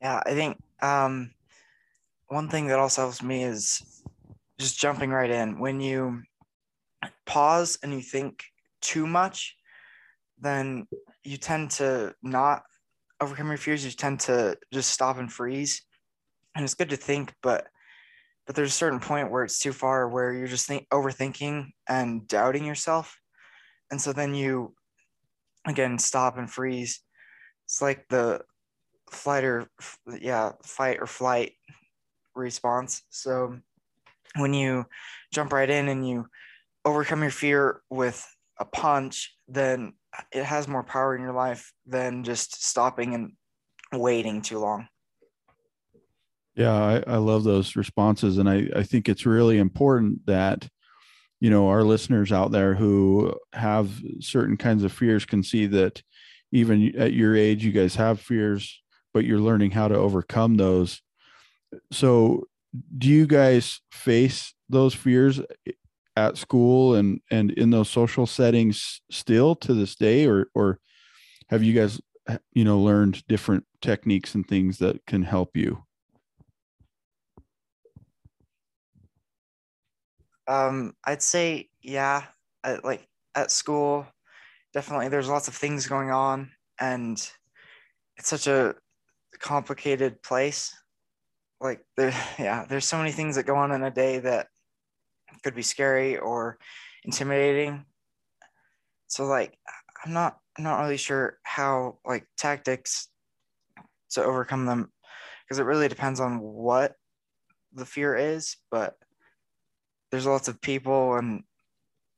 Yeah, 0.00 0.22
I 0.24 0.34
think 0.34 0.58
um, 0.82 1.32
one 2.28 2.48
thing 2.48 2.68
that 2.68 2.78
also 2.78 3.02
helps 3.02 3.22
me 3.22 3.44
is 3.44 4.02
just 4.58 4.78
jumping 4.78 5.10
right 5.10 5.30
in. 5.30 5.58
When 5.58 5.80
you 5.80 6.22
pause 7.26 7.78
and 7.82 7.92
you 7.92 8.00
think 8.00 8.44
too 8.80 9.06
much, 9.06 9.56
then 10.38 10.86
you 11.22 11.36
tend 11.36 11.70
to 11.72 12.14
not 12.22 12.62
overcome 13.20 13.48
your 13.48 13.58
fears. 13.58 13.84
You 13.84 13.90
tend 13.90 14.20
to 14.20 14.56
just 14.72 14.90
stop 14.90 15.18
and 15.18 15.30
freeze. 15.32 15.82
And 16.54 16.64
it's 16.64 16.74
good 16.74 16.90
to 16.90 16.96
think, 16.96 17.34
but 17.42 17.66
but 18.46 18.56
there's 18.56 18.70
a 18.70 18.72
certain 18.72 18.98
point 19.00 19.30
where 19.30 19.44
it's 19.44 19.60
too 19.60 19.72
far 19.72 20.08
where 20.08 20.32
you're 20.32 20.48
just 20.48 20.66
think, 20.66 20.88
overthinking 20.90 21.68
and 21.88 22.26
doubting 22.26 22.64
yourself. 22.64 23.16
And 23.92 24.00
so 24.00 24.12
then 24.12 24.34
you 24.34 24.74
again 25.66 25.98
stop 25.98 26.38
and 26.38 26.50
freeze. 26.50 27.00
It's 27.66 27.80
like 27.80 28.08
the 28.08 28.42
flight 29.10 29.44
or 29.44 29.68
yeah, 30.20 30.52
fight 30.62 30.98
or 31.00 31.06
flight 31.06 31.52
response. 32.34 33.02
So 33.10 33.58
when 34.36 34.54
you 34.54 34.86
jump 35.32 35.52
right 35.52 35.68
in 35.68 35.88
and 35.88 36.08
you 36.08 36.26
overcome 36.84 37.22
your 37.22 37.30
fear 37.30 37.82
with 37.90 38.24
a 38.58 38.64
punch, 38.64 39.34
then 39.48 39.94
it 40.32 40.44
has 40.44 40.68
more 40.68 40.82
power 40.82 41.16
in 41.16 41.22
your 41.22 41.32
life 41.32 41.72
than 41.86 42.24
just 42.24 42.64
stopping 42.64 43.14
and 43.14 43.32
waiting 43.92 44.42
too 44.42 44.58
long. 44.58 44.88
Yeah, 46.54 46.74
I, 46.74 47.02
I 47.06 47.16
love 47.16 47.44
those 47.44 47.76
responses. 47.76 48.38
And 48.38 48.48
I, 48.48 48.68
I 48.74 48.82
think 48.82 49.08
it's 49.08 49.24
really 49.24 49.58
important 49.58 50.26
that, 50.26 50.68
you 51.38 51.48
know, 51.48 51.68
our 51.68 51.84
listeners 51.84 52.32
out 52.32 52.50
there 52.50 52.74
who 52.74 53.34
have 53.52 53.90
certain 54.20 54.56
kinds 54.56 54.84
of 54.84 54.92
fears 54.92 55.24
can 55.24 55.42
see 55.42 55.66
that 55.66 56.02
even 56.52 56.94
at 56.96 57.12
your 57.12 57.36
age, 57.36 57.64
you 57.64 57.72
guys 57.72 57.94
have 57.94 58.20
fears, 58.20 58.82
but 59.12 59.24
you're 59.24 59.40
learning 59.40 59.72
how 59.72 59.88
to 59.88 59.94
overcome 59.94 60.56
those. 60.56 61.02
So, 61.92 62.44
do 62.96 63.08
you 63.08 63.26
guys 63.26 63.80
face 63.90 64.54
those 64.68 64.94
fears 64.94 65.40
at 66.16 66.36
school 66.36 66.94
and 66.94 67.20
and 67.30 67.50
in 67.52 67.70
those 67.70 67.88
social 67.88 68.26
settings 68.26 69.00
still 69.10 69.54
to 69.54 69.74
this 69.74 69.94
day 69.94 70.26
or 70.26 70.48
or 70.54 70.78
have 71.48 71.62
you 71.62 71.72
guys 71.72 72.00
you 72.52 72.64
know 72.64 72.78
learned 72.78 73.26
different 73.26 73.64
techniques 73.80 74.34
and 74.34 74.46
things 74.46 74.78
that 74.78 75.04
can 75.06 75.22
help 75.22 75.56
you 75.56 75.82
um 80.46 80.94
i'd 81.04 81.22
say 81.22 81.68
yeah 81.82 82.24
like 82.84 83.06
at 83.34 83.50
school 83.50 84.06
definitely 84.74 85.08
there's 85.08 85.28
lots 85.28 85.48
of 85.48 85.54
things 85.54 85.86
going 85.86 86.10
on 86.10 86.50
and 86.80 87.30
it's 88.16 88.28
such 88.28 88.46
a 88.46 88.74
complicated 89.40 90.22
place 90.22 90.74
like 91.60 91.80
there 91.96 92.14
yeah 92.38 92.64
there's 92.68 92.84
so 92.84 92.98
many 92.98 93.12
things 93.12 93.36
that 93.36 93.46
go 93.46 93.56
on 93.56 93.72
in 93.72 93.82
a 93.82 93.90
day 93.90 94.18
that 94.18 94.48
could 95.42 95.54
be 95.54 95.62
scary 95.62 96.18
or 96.18 96.58
intimidating. 97.04 97.84
So 99.06 99.26
like 99.26 99.56
I'm 100.04 100.12
not 100.12 100.38
I'm 100.56 100.64
not 100.64 100.80
really 100.80 100.96
sure 100.96 101.38
how 101.42 101.98
like 102.04 102.26
tactics 102.36 103.08
to 104.10 104.24
overcome 104.24 104.66
them 104.66 104.90
because 105.44 105.58
it 105.58 105.64
really 105.64 105.88
depends 105.88 106.20
on 106.20 106.40
what 106.40 106.94
the 107.72 107.84
fear 107.84 108.16
is, 108.16 108.56
but 108.70 108.96
there's 110.10 110.26
lots 110.26 110.48
of 110.48 110.60
people 110.60 111.16
and 111.16 111.44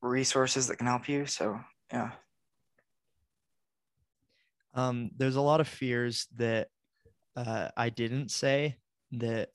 resources 0.01 0.67
that 0.67 0.77
can 0.77 0.87
help 0.87 1.09
you. 1.09 1.27
So 1.27 1.61
yeah. 1.93 2.11
Um, 4.75 5.11
there's 5.19 5.37
a 5.37 5.43
lot 5.43 5.61
of 5.61 5.69
fears 5.69 6.27
that 6.37 6.69
uh, 7.37 7.69
I 7.77 7.89
didn't 7.89 8.31
say 8.31 8.77
that 9.13 9.51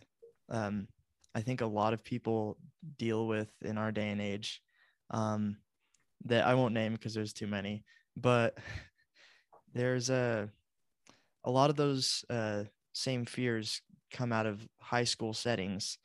um, 0.49 0.87
I 1.35 1.41
think 1.41 1.61
a 1.61 1.65
lot 1.65 1.93
of 1.93 2.03
people 2.03 2.57
deal 2.97 3.27
with 3.27 3.49
in 3.61 3.77
our 3.77 3.91
day 3.91 4.09
and 4.09 4.21
age 4.21 4.61
um, 5.11 5.57
that 6.25 6.45
I 6.45 6.55
won't 6.55 6.73
name 6.73 6.93
because 6.93 7.13
there's 7.13 7.33
too 7.33 7.47
many, 7.47 7.83
but 8.15 8.57
there's 9.73 10.09
a 10.09 10.49
a 11.43 11.51
lot 11.51 11.69
of 11.69 11.75
those 11.75 12.25
uh, 12.29 12.63
same 12.93 13.25
fears 13.25 13.81
come 14.11 14.33
out 14.33 14.45
of 14.45 14.67
high 14.79 15.03
school 15.03 15.33
settings, 15.33 15.97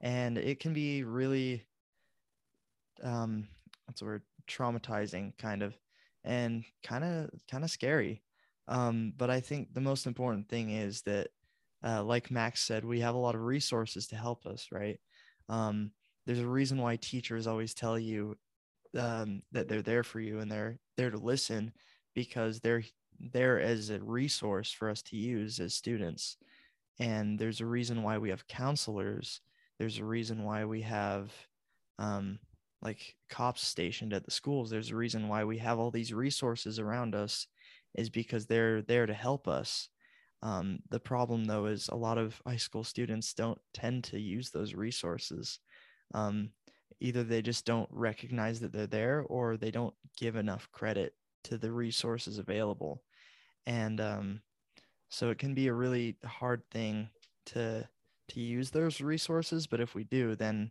and 0.00 0.36
it 0.36 0.60
can 0.60 0.72
be 0.72 1.04
really 1.04 1.66
um, 3.02 3.48
what's 3.86 4.00
the 4.00 4.06
word 4.06 4.22
traumatizing 4.48 5.36
kind 5.38 5.62
of 5.62 5.74
and 6.24 6.64
kind 6.82 7.04
of 7.04 7.30
kind 7.50 7.64
of 7.64 7.70
scary. 7.70 8.22
Um, 8.70 9.12
but 9.16 9.28
I 9.30 9.40
think 9.40 9.74
the 9.74 9.80
most 9.80 10.06
important 10.06 10.48
thing 10.48 10.70
is 10.70 11.02
that 11.02 11.28
uh, 11.84 12.02
like 12.04 12.30
Max 12.30 12.62
said, 12.62 12.84
we 12.84 13.00
have 13.00 13.14
a 13.14 13.18
lot 13.18 13.34
of 13.34 13.42
resources 13.42 14.06
to 14.08 14.16
help 14.16 14.46
us, 14.46 14.68
right? 14.70 14.98
Um, 15.48 15.90
there's 16.24 16.38
a 16.38 16.46
reason 16.46 16.78
why 16.78 16.96
teachers 16.96 17.46
always 17.46 17.74
tell 17.74 17.98
you 17.98 18.36
um, 18.96 19.42
that 19.52 19.68
they're 19.68 19.82
there 19.82 20.04
for 20.04 20.20
you 20.20 20.38
and 20.38 20.50
they're 20.50 20.78
there 20.96 21.10
to 21.10 21.18
listen 21.18 21.72
because 22.14 22.60
they're 22.60 22.84
there 23.18 23.60
as 23.60 23.90
a 23.90 23.98
resource 23.98 24.70
for 24.70 24.88
us 24.88 25.02
to 25.02 25.16
use 25.16 25.58
as 25.58 25.74
students. 25.74 26.36
And 27.00 27.38
there's 27.38 27.60
a 27.60 27.66
reason 27.66 28.02
why 28.02 28.18
we 28.18 28.30
have 28.30 28.46
counselors. 28.46 29.40
There's 29.78 29.98
a 29.98 30.04
reason 30.04 30.44
why 30.44 30.64
we 30.64 30.82
have 30.82 31.32
um, 31.98 32.38
like 32.82 33.16
cops 33.28 33.66
stationed 33.66 34.12
at 34.12 34.24
the 34.24 34.30
schools. 34.30 34.70
There's 34.70 34.90
a 34.90 34.96
reason 34.96 35.28
why 35.28 35.44
we 35.44 35.58
have 35.58 35.78
all 35.78 35.90
these 35.90 36.12
resources 36.12 36.78
around 36.78 37.14
us 37.14 37.46
is 37.94 38.10
because 38.10 38.46
they're 38.46 38.82
there 38.82 39.06
to 39.06 39.14
help 39.14 39.48
us. 39.48 39.88
Um, 40.42 40.80
the 40.90 41.00
problem, 41.00 41.44
though, 41.44 41.66
is 41.66 41.88
a 41.88 41.96
lot 41.96 42.18
of 42.18 42.40
high 42.46 42.56
school 42.56 42.84
students 42.84 43.34
don't 43.34 43.58
tend 43.74 44.04
to 44.04 44.18
use 44.18 44.50
those 44.50 44.74
resources. 44.74 45.58
Um, 46.14 46.50
either 47.00 47.22
they 47.22 47.42
just 47.42 47.64
don't 47.66 47.88
recognize 47.90 48.60
that 48.60 48.72
they're 48.72 48.86
there 48.86 49.24
or 49.28 49.56
they 49.56 49.70
don't 49.70 49.94
give 50.16 50.36
enough 50.36 50.68
credit 50.72 51.14
to 51.44 51.58
the 51.58 51.72
resources 51.72 52.38
available. 52.38 53.02
And 53.66 54.00
um, 54.00 54.40
so 55.10 55.28
it 55.28 55.38
can 55.38 55.54
be 55.54 55.66
a 55.66 55.74
really 55.74 56.16
hard 56.24 56.62
thing 56.70 57.10
to 57.46 57.86
to 58.28 58.40
use 58.40 58.70
those 58.70 59.00
resources 59.00 59.66
but 59.66 59.80
if 59.80 59.94
we 59.94 60.04
do 60.04 60.36
then 60.36 60.70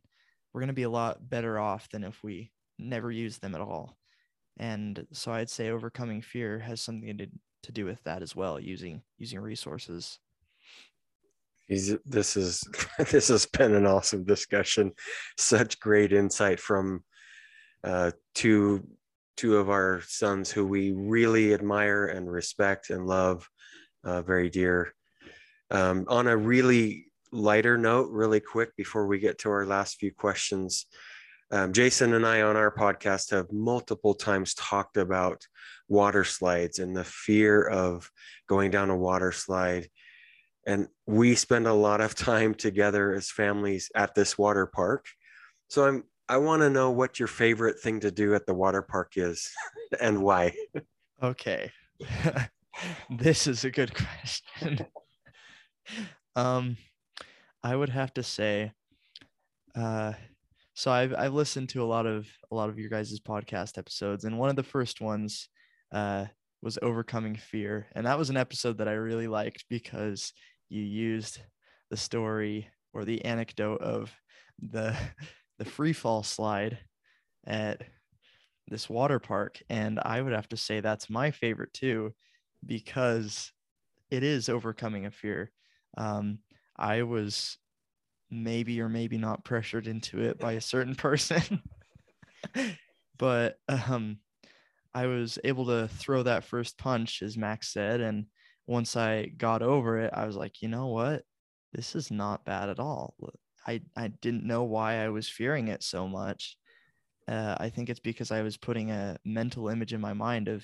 we're 0.52 0.62
going 0.62 0.68
to 0.68 0.74
be 0.74 0.84
a 0.84 0.90
lot 0.90 1.30
better 1.30 1.60
off 1.60 1.90
than 1.90 2.04
if 2.04 2.24
we 2.24 2.52
never 2.80 3.12
use 3.12 3.38
them 3.38 3.54
at 3.54 3.62
all 3.62 3.98
and 4.60 5.06
so 5.12 5.32
i'd 5.32 5.50
say 5.50 5.70
overcoming 5.70 6.22
fear 6.22 6.60
has 6.60 6.82
something 6.82 7.18
to, 7.18 7.28
to 7.64 7.72
do 7.72 7.86
with 7.86 8.04
that 8.04 8.22
as 8.22 8.36
well 8.36 8.60
using 8.60 9.02
using 9.18 9.40
resources. 9.40 10.20
This 11.68 12.36
is 12.36 12.64
this 13.12 13.28
has 13.28 13.46
been 13.46 13.76
an 13.76 13.86
awesome 13.86 14.24
discussion. 14.24 14.92
Such 15.38 15.80
great 15.80 16.14
insight 16.14 16.60
from 16.60 17.04
uh, 17.84 18.12
two 18.36 18.88
two 19.38 19.58
of 19.58 19.70
our 19.70 20.02
sons 20.06 20.52
who 20.52 20.66
we 20.66 20.92
really 20.92 21.54
admire 21.54 22.08
and 22.08 22.30
respect 22.30 22.90
and 22.90 23.06
love 23.06 23.48
uh, 24.04 24.22
very 24.22 24.50
dear. 24.50 24.94
Um, 25.72 26.06
on 26.08 26.28
a 26.28 26.36
really 26.36 27.06
lighter 27.32 27.78
note 27.78 28.10
really 28.10 28.40
quick 28.40 28.76
before 28.76 29.06
we 29.06 29.20
get 29.20 29.38
to 29.38 29.52
our 29.52 29.66
last 29.66 30.00
few 30.00 30.12
questions 30.12 30.88
um, 31.52 31.74
jason 31.74 32.14
and 32.14 32.26
i 32.26 32.42
on 32.42 32.56
our 32.56 32.74
podcast 32.74 33.32
have 33.32 33.52
multiple 33.52 34.14
times 34.14 34.54
talked 34.54 34.98
about 34.98 35.46
water 35.90 36.24
slides 36.24 36.80
and 36.80 36.96
the 36.96 37.04
fear 37.04 37.68
of 37.68 38.10
going 38.48 38.72
down 38.72 38.90
a 38.90 38.96
water 38.96 39.32
slide. 39.32 39.90
And 40.66 40.88
we 41.08 41.36
spend 41.36 41.68
a 41.68 41.74
lot 41.74 42.00
of 42.00 42.16
time 42.16 42.54
together 42.54 43.14
as 43.14 43.32
families 43.32 43.90
at 43.96 44.14
this 44.14 44.38
water 44.38 44.68
park. 44.68 45.06
So 45.68 45.86
i'm 45.86 46.04
i 46.28 46.38
want 46.38 46.62
to 46.62 46.70
know 46.70 46.92
what 46.92 47.20
your 47.20 47.28
favorite 47.28 47.80
thing 47.80 48.00
to 48.02 48.12
do 48.12 48.36
at 48.36 48.46
the 48.46 48.54
water 48.54 48.84
park 48.84 49.14
is 49.16 49.52
and 50.02 50.22
why. 50.22 50.56
Okay. 51.22 51.72
This 53.10 53.46
is 53.46 53.66
a 53.66 53.72
good 53.72 53.94
question. 54.54 54.86
Um 56.36 56.78
i 57.62 57.76
would 57.76 57.90
have 57.90 58.14
to 58.14 58.24
say 58.24 58.72
uh 59.76 60.14
so 60.80 60.92
i've 60.92 61.14
i've 61.18 61.34
listened 61.34 61.68
to 61.68 61.84
a 61.84 61.92
lot 61.94 62.06
of 62.06 62.26
a 62.52 62.56
lot 62.56 62.70
of 62.70 62.80
your 62.80 62.90
guys' 62.90 63.20
podcast 63.20 63.78
episodes 63.78 64.24
and 64.24 64.40
one 64.40 64.50
of 64.50 64.56
the 64.56 64.64
first 64.64 65.02
ones 65.02 65.50
uh 65.92 66.24
was 66.62 66.80
overcoming 66.82 67.36
fear 67.36 67.88
and 67.96 68.06
that 68.06 68.18
was 68.18 68.30
an 68.30 68.38
episode 68.38 68.78
that 68.78 68.88
i 68.88 68.94
really 68.94 69.28
liked 69.28 69.66
because 69.70 70.32
you 70.70 70.82
used 70.82 71.42
the 71.90 71.98
story 71.98 72.70
or 72.94 73.04
the 73.04 73.26
anecdote 73.26 73.82
of 73.82 74.10
the 74.72 74.96
the 75.60 75.66
free 75.66 75.92
fall 75.92 76.24
slide 76.24 76.80
at 77.46 77.82
this 78.70 78.90
water 78.90 79.20
park 79.20 79.62
and 79.70 80.00
i 80.04 80.22
would 80.22 80.32
have 80.32 80.48
to 80.48 80.56
say 80.56 80.80
that's 80.80 81.10
my 81.10 81.30
favorite 81.30 81.74
too 81.74 82.14
because 82.66 83.52
it 84.10 84.24
is 84.24 84.50
overcoming 84.50 85.06
a 85.06 85.12
fear. 85.12 85.52
Um, 85.98 86.40
i 86.78 87.04
was 87.04 87.58
maybe 88.32 88.80
or 88.82 88.90
maybe 88.90 89.18
not 89.18 89.44
pressured 89.44 89.88
into 89.88 90.22
it 90.22 90.40
by 90.40 90.54
a 90.54 90.62
certain 90.62 90.96
person 91.08 91.62
but 93.18 93.58
um, 93.68 94.18
i 94.94 95.06
was 95.06 95.40
able 95.44 95.66
to 95.66 95.88
throw 95.88 96.24
that 96.24 96.44
first 96.44 96.78
punch 96.78 97.22
as 97.22 97.38
max 97.38 97.74
said 97.74 98.02
and 98.02 98.26
once 98.70 98.96
I 98.96 99.26
got 99.36 99.64
over 99.64 99.98
it, 99.98 100.12
I 100.14 100.28
was 100.28 100.36
like, 100.36 100.62
you 100.62 100.68
know 100.68 100.88
what? 100.88 101.24
This 101.74 101.96
is 101.96 102.12
not 102.12 102.46
bad 102.46 102.70
at 102.70 102.80
all. 102.80 103.16
I, 103.66 103.82
I 103.98 104.10
didn't 104.22 104.46
know 104.46 104.64
why 104.64 105.04
I 105.04 105.10
was 105.10 105.28
fearing 105.28 105.70
it 105.70 105.82
so 105.82 106.08
much. 106.08 106.56
Uh, 107.28 107.56
I 107.60 107.70
think 107.70 107.90
it's 107.90 108.00
because 108.00 108.30
I 108.32 108.44
was 108.44 108.58
putting 108.58 108.92
a 108.92 109.18
mental 109.26 109.70
image 109.70 109.92
in 109.92 110.00
my 110.00 110.14
mind 110.14 110.50
of 110.50 110.64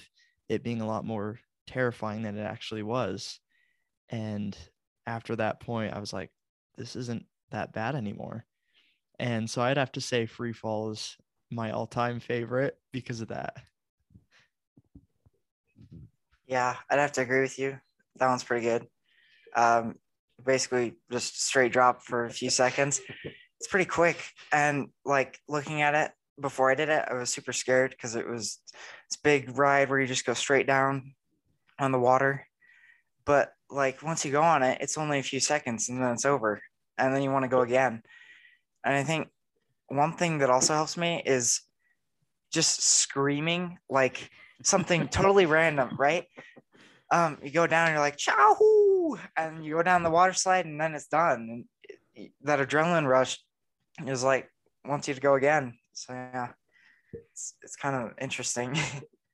it 0.49 0.63
being 0.63 0.81
a 0.81 0.87
lot 0.87 1.03
more 1.03 1.39
terrifying 1.65 2.21
than 2.21 2.37
it 2.37 2.43
actually 2.43 2.83
was. 2.83 3.39
And 4.09 4.55
after 5.07 5.35
that 5.37 5.59
point, 5.59 5.95
I 5.95 5.99
was 5.99 6.13
like, 6.13 6.29
this 6.77 6.95
isn't 6.95 7.25
that 7.51 7.73
bad 7.73 7.95
anymore. 7.95 8.45
And 9.19 9.49
so 9.49 9.61
I'd 9.61 9.77
have 9.77 9.91
to 9.93 10.01
say 10.01 10.25
Free 10.25 10.53
Fall 10.53 10.91
is 10.91 11.17
my 11.51 11.71
all 11.71 11.87
time 11.87 12.19
favorite 12.19 12.77
because 12.91 13.21
of 13.21 13.29
that. 13.29 13.55
Yeah, 16.47 16.75
I'd 16.89 16.99
have 16.99 17.13
to 17.13 17.21
agree 17.21 17.41
with 17.41 17.57
you. 17.57 17.79
That 18.17 18.27
one's 18.27 18.43
pretty 18.43 18.65
good. 18.65 18.87
Um, 19.55 19.95
basically, 20.43 20.95
just 21.11 21.41
straight 21.41 21.71
drop 21.71 22.03
for 22.03 22.25
a 22.25 22.29
few 22.29 22.49
seconds. 22.49 23.01
It's 23.59 23.67
pretty 23.67 23.85
quick. 23.85 24.17
And 24.51 24.89
like 25.05 25.39
looking 25.47 25.81
at 25.81 25.95
it 25.95 26.11
before 26.39 26.69
I 26.69 26.75
did 26.75 26.89
it, 26.89 27.05
I 27.09 27.13
was 27.13 27.29
super 27.29 27.53
scared 27.53 27.91
because 27.91 28.15
it 28.15 28.27
was 28.27 28.59
this 29.09 29.17
big 29.23 29.57
ride 29.57 29.89
where 29.89 29.99
you 29.99 30.07
just 30.07 30.25
go 30.25 30.33
straight 30.33 30.67
down 30.67 31.15
on 31.79 31.91
the 31.91 31.99
water. 31.99 32.45
But 33.25 33.53
like 33.69 34.03
once 34.03 34.25
you 34.25 34.31
go 34.31 34.43
on 34.43 34.61
it, 34.61 34.79
it's 34.81 34.97
only 34.97 35.19
a 35.19 35.23
few 35.23 35.39
seconds 35.39 35.89
and 35.89 36.01
then 36.01 36.11
it's 36.11 36.25
over. 36.25 36.61
And 36.97 37.13
then 37.13 37.21
you 37.21 37.31
want 37.31 37.43
to 37.43 37.49
go 37.49 37.61
again. 37.61 38.01
And 38.83 38.95
I 38.95 39.03
think 39.03 39.27
one 39.87 40.13
thing 40.13 40.39
that 40.39 40.49
also 40.49 40.73
helps 40.73 40.97
me 40.97 41.21
is 41.25 41.61
just 42.51 42.81
screaming 42.81 43.77
like 43.89 44.29
something 44.63 45.07
totally 45.09 45.45
random, 45.45 45.95
right? 45.97 46.25
um, 47.11 47.37
you 47.43 47.51
go 47.51 47.67
down 47.67 47.87
and 47.87 47.93
you're 47.93 48.01
like, 48.01 48.17
chow, 48.17 49.17
and 49.37 49.63
you 49.63 49.75
go 49.75 49.83
down 49.83 50.03
the 50.03 50.09
water 50.09 50.33
slide 50.33 50.65
and 50.65 50.79
then 50.79 50.95
it's 50.95 51.07
done. 51.07 51.65
And 52.15 52.29
that 52.43 52.59
adrenaline 52.59 53.07
rush 53.07 53.39
is 54.05 54.23
like, 54.23 54.49
wants 54.85 55.07
you 55.07 55.13
to 55.13 55.21
go 55.21 55.35
again. 55.35 55.77
So 55.93 56.13
yeah, 56.13 56.49
it's, 57.31 57.55
it's 57.61 57.75
kind 57.75 57.95
of 57.95 58.13
interesting. 58.19 58.77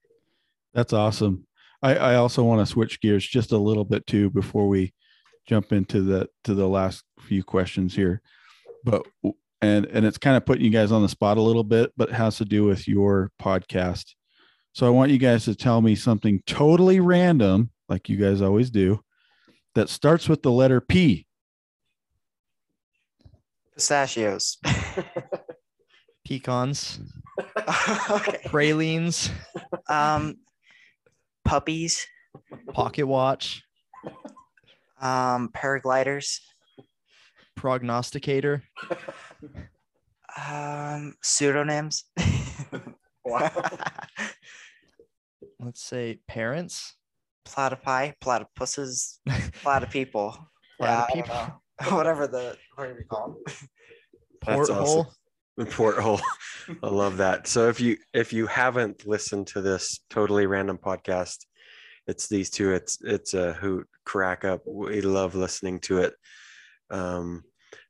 That's 0.73 0.93
awesome. 0.93 1.47
I, 1.81 1.95
I 1.95 2.15
also 2.15 2.43
want 2.43 2.59
to 2.61 2.71
switch 2.71 3.01
gears 3.01 3.25
just 3.25 3.51
a 3.51 3.57
little 3.57 3.85
bit 3.85 4.05
too 4.05 4.29
before 4.29 4.67
we 4.67 4.93
jump 5.51 5.73
into 5.73 6.01
the 6.01 6.29
to 6.45 6.53
the 6.53 6.67
last 6.67 7.03
few 7.19 7.43
questions 7.43 7.93
here. 7.93 8.21
But 8.85 9.05
and 9.61 9.85
and 9.85 10.05
it's 10.05 10.17
kind 10.17 10.37
of 10.37 10.45
putting 10.45 10.63
you 10.63 10.71
guys 10.71 10.93
on 10.93 11.01
the 11.01 11.09
spot 11.09 11.37
a 11.37 11.41
little 11.41 11.65
bit, 11.65 11.91
but 11.97 12.07
it 12.09 12.15
has 12.15 12.37
to 12.37 12.45
do 12.45 12.63
with 12.63 12.87
your 12.87 13.31
podcast. 13.41 14.13
So 14.73 14.87
I 14.87 14.89
want 14.91 15.11
you 15.11 15.17
guys 15.17 15.43
to 15.45 15.55
tell 15.55 15.81
me 15.81 15.95
something 15.95 16.41
totally 16.47 17.01
random, 17.01 17.71
like 17.89 18.07
you 18.07 18.15
guys 18.15 18.41
always 18.41 18.69
do, 18.69 19.01
that 19.75 19.89
starts 19.89 20.29
with 20.29 20.41
the 20.41 20.51
letter 20.51 20.79
P. 20.79 21.27
Pistachios. 23.73 24.57
Pecans, 26.25 26.99
okay. 28.09 28.39
pralines, 28.45 29.31
Um, 29.89 30.35
puppies, 31.43 32.07
pocket 32.73 33.05
watch, 33.05 33.63
um, 35.01 35.49
paragliders, 35.53 36.39
prognosticator, 37.55 38.63
um, 40.49 41.15
pseudonyms. 41.21 42.05
wow. 43.25 43.51
let's 45.59 45.83
say 45.83 46.19
parents, 46.27 46.95
Platypi, 47.47 48.13
platypuses, 48.23 49.17
platypeople. 49.63 50.37
Yeah, 50.79 51.05
I 51.09 51.13
don't 51.13 51.25
Platypeople. 51.25 51.53
know. 51.89 51.95
Whatever 51.95 52.27
the 52.27 52.57
whatever 52.75 52.99
you 52.99 53.05
call 53.09 53.27
them. 53.29 53.37
That's 53.45 53.57
porthole. 54.69 54.99
awesome. 54.99 55.13
The 55.57 55.65
porthole. 55.65 56.21
I 56.83 56.87
love 56.87 57.17
that. 57.17 57.47
So 57.47 57.69
if 57.69 57.79
you 57.81 57.97
if 58.13 58.33
you 58.33 58.45
haven't 58.47 59.07
listened 59.07 59.47
to 59.47 59.61
this 59.61 59.99
totally 60.09 60.45
random 60.45 60.77
podcast, 60.77 61.37
it's 62.11 62.27
these 62.27 62.49
two. 62.49 62.73
It's 62.73 62.99
it's 63.01 63.33
a 63.33 63.53
hoot 63.53 63.87
crack 64.05 64.43
up. 64.43 64.61
We 64.67 64.99
love 65.01 65.33
listening 65.33 65.79
to 65.81 65.99
it. 65.99 66.13
Um, 66.91 67.43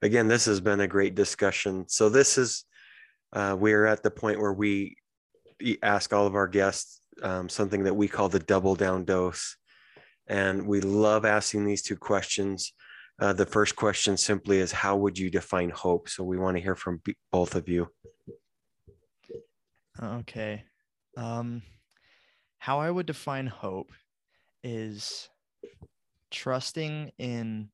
again, 0.04 0.28
this 0.28 0.46
has 0.46 0.62
been 0.62 0.82
a 0.82 0.88
great 0.88 1.16
discussion. 1.16 1.86
So 1.88 2.08
this 2.08 2.38
is 2.38 2.64
uh, 3.34 3.58
we're 3.60 3.88
at 3.88 4.04
the 4.04 4.12
point 4.12 4.40
where 4.40 4.54
we 4.54 4.96
ask 5.82 6.14
all 6.14 6.28
of 6.28 6.36
our 6.36 6.48
guests 6.48 7.02
um, 7.24 7.50
something 7.50 7.84
that 7.84 7.96
we 7.96 8.08
call 8.08 8.30
the 8.30 8.40
double 8.40 8.76
down 8.76 9.06
dose, 9.06 9.58
and 10.28 10.68
we 10.68 10.82
love 10.82 11.26
asking 11.26 11.66
these 11.66 11.82
two 11.82 11.98
questions. 11.98 12.74
Uh, 13.20 13.34
the 13.34 13.46
first 13.46 13.76
question 13.76 14.18
simply 14.18 14.60
is 14.60 14.72
how 14.72 14.98
would 14.98 15.18
you 15.18 15.32
define 15.32 15.72
hope? 15.72 16.10
So 16.10 16.24
we 16.24 16.38
want 16.38 16.58
to 16.58 16.64
hear 16.64 16.76
from 16.76 17.02
b- 17.04 17.18
both 17.32 17.56
of 17.56 17.68
you. 17.68 17.88
Okay. 20.02 20.64
Um, 21.18 21.62
how 22.62 22.80
I 22.80 22.92
would 22.92 23.08
define 23.08 23.48
hope 23.48 23.92
is 24.64 25.30
trusting 26.30 27.12
in 27.18 27.70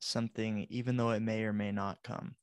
something, 0.00 0.66
even 0.70 0.96
though 0.96 1.10
it 1.10 1.20
may 1.20 1.44
or 1.44 1.52
may 1.52 1.72
not 1.72 2.02
come. 2.02 2.34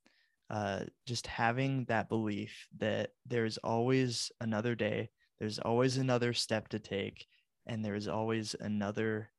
Uh, 0.50 0.82
just 1.06 1.28
having 1.28 1.86
that 1.86 2.08
belief 2.08 2.68
that 2.78 3.12
there's 3.26 3.58
always 3.60 4.32
another 4.40 4.76
day, 4.76 5.10
there's 5.40 5.60
always 5.60 5.98
another 5.98 6.34
step 6.34 6.70
to 6.70 6.80
take, 6.80 7.28
and 7.66 7.84
there's 7.84 8.08
always 8.08 8.56
another 8.60 9.30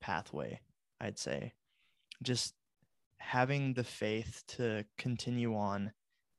pathway, 0.00 0.60
I'd 1.00 1.18
say. 1.18 1.52
Just 2.22 2.54
having 3.18 3.74
the 3.74 3.84
faith 3.84 4.42
to 4.48 4.84
continue 4.96 5.56
on 5.56 5.92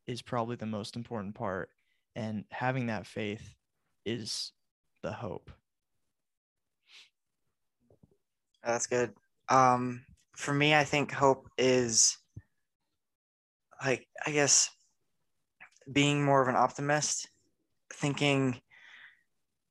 is 0.08 0.22
probably 0.22 0.56
the 0.56 0.66
most 0.66 0.96
important 0.96 1.36
part 1.36 1.70
and 2.16 2.44
having 2.52 2.88
that 2.88 3.06
faith 3.06 3.56
is 4.06 4.52
the 5.04 5.12
hope 5.12 5.52
That's 8.64 8.88
good. 8.88 9.14
Um, 9.48 10.04
for 10.36 10.54
me, 10.54 10.76
I 10.76 10.84
think 10.84 11.12
hope 11.12 11.50
is 11.58 12.18
like, 13.84 14.08
I 14.26 14.32
guess, 14.32 14.70
being 15.92 16.24
more 16.24 16.42
of 16.42 16.48
an 16.48 16.56
optimist, 16.56 17.30
thinking 17.94 18.62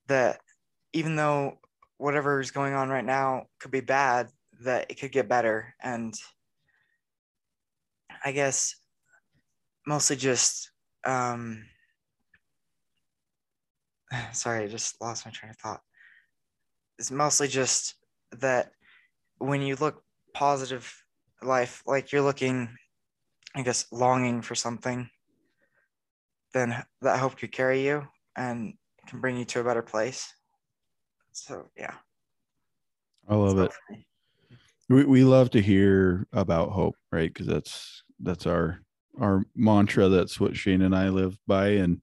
that 0.08 0.40
even 0.92 1.16
though 1.16 1.58
whatever 1.98 2.40
is 2.40 2.50
going 2.50 2.74
on 2.74 2.88
right 2.88 3.04
now 3.04 3.46
could 3.60 3.70
be 3.70 3.80
bad, 3.80 4.30
that 4.60 4.90
it 4.90 4.98
could 4.98 5.12
get 5.12 5.28
better. 5.28 5.74
And 5.80 6.14
I 8.24 8.32
guess 8.32 8.74
mostly 9.86 10.16
just, 10.16 10.70
um, 11.04 11.64
sorry, 14.32 14.64
I 14.64 14.68
just 14.68 15.00
lost 15.00 15.26
my 15.26 15.32
train 15.32 15.50
of 15.50 15.56
thought. 15.56 15.82
It's 16.98 17.10
mostly 17.10 17.48
just 17.48 17.94
that 18.32 18.72
when 19.38 19.62
you 19.62 19.76
look 19.76 20.02
positive 20.34 20.92
life, 21.42 21.82
like 21.86 22.12
you're 22.12 22.22
looking, 22.22 22.68
I 23.54 23.62
guess, 23.62 23.86
longing 23.92 24.42
for 24.42 24.54
something, 24.54 25.08
then 26.54 26.82
that 27.02 27.18
hope 27.18 27.36
could 27.36 27.52
carry 27.52 27.84
you 27.84 28.06
and 28.36 28.74
can 29.06 29.20
bring 29.20 29.36
you 29.36 29.44
to 29.46 29.60
a 29.60 29.64
better 29.64 29.82
place. 29.82 30.32
So 31.32 31.66
yeah. 31.76 31.94
I 33.28 33.34
love 33.34 33.58
it. 33.58 33.72
We, 34.88 35.04
we 35.04 35.24
love 35.24 35.50
to 35.50 35.60
hear 35.60 36.26
about 36.32 36.70
hope, 36.70 36.96
right? 37.12 37.32
Because 37.32 37.46
that's 37.46 38.02
that's 38.20 38.46
our 38.46 38.80
our 39.20 39.44
mantra. 39.54 40.08
That's 40.08 40.40
what 40.40 40.56
Shane 40.56 40.82
and 40.82 40.96
I 40.96 41.10
live 41.10 41.36
by, 41.46 41.68
and 41.68 42.00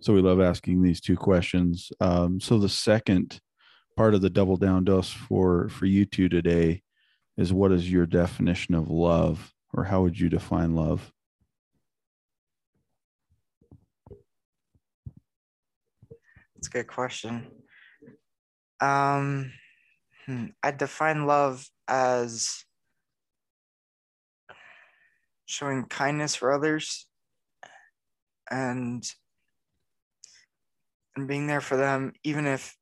so 0.00 0.12
we 0.14 0.20
love 0.20 0.40
asking 0.40 0.82
these 0.82 1.00
two 1.00 1.16
questions. 1.16 1.90
Um, 2.00 2.40
so 2.40 2.58
the 2.58 2.68
second 2.68 3.40
part 3.96 4.14
of 4.14 4.20
the 4.20 4.30
double 4.30 4.56
down 4.56 4.84
dose 4.84 5.10
for 5.10 5.68
for 5.68 5.86
you 5.86 6.04
two 6.04 6.28
today 6.28 6.82
is 7.36 7.52
what 7.52 7.72
is 7.72 7.90
your 7.90 8.06
definition 8.06 8.74
of 8.74 8.90
love, 8.90 9.54
or 9.72 9.84
how 9.84 10.02
would 10.02 10.18
you 10.18 10.28
define 10.28 10.74
love? 10.74 11.12
That's 16.54 16.68
a 16.68 16.70
good 16.70 16.86
question. 16.86 17.46
Um, 18.80 19.52
hmm, 20.26 20.46
I 20.62 20.70
define 20.72 21.26
love 21.26 21.68
as 21.88 22.64
showing 25.46 25.84
kindness 25.84 26.34
for 26.34 26.52
others 26.52 27.06
and 28.50 29.04
and 31.14 31.28
being 31.28 31.46
there 31.46 31.60
for 31.60 31.76
them 31.76 32.12
even 32.24 32.46
if 32.46 32.76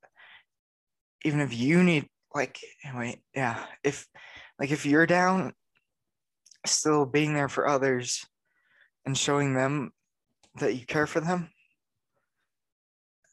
even 1.23 1.39
if 1.39 1.53
you 1.53 1.83
need 1.83 2.07
like 2.33 2.59
wait 2.95 3.19
yeah 3.35 3.65
if 3.83 4.07
like 4.59 4.71
if 4.71 4.85
you're 4.85 5.05
down 5.05 5.53
still 6.65 7.05
being 7.05 7.33
there 7.33 7.49
for 7.49 7.67
others 7.67 8.25
and 9.05 9.17
showing 9.17 9.53
them 9.53 9.91
that 10.59 10.75
you 10.75 10.85
care 10.85 11.07
for 11.07 11.19
them 11.19 11.49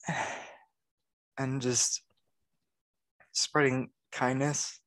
and 1.39 1.63
just 1.63 2.03
spreading 3.33 3.91
kindness 4.11 4.81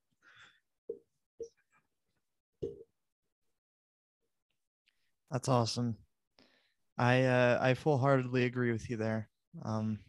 That's 5.31 5.47
awesome. 5.47 5.95
I 6.97 7.23
uh, 7.23 7.57
I 7.61 7.73
full 7.73 7.97
heartedly 7.97 8.43
agree 8.43 8.73
with 8.73 8.89
you 8.89 8.97
there. 8.97 9.29
Um, 9.63 9.99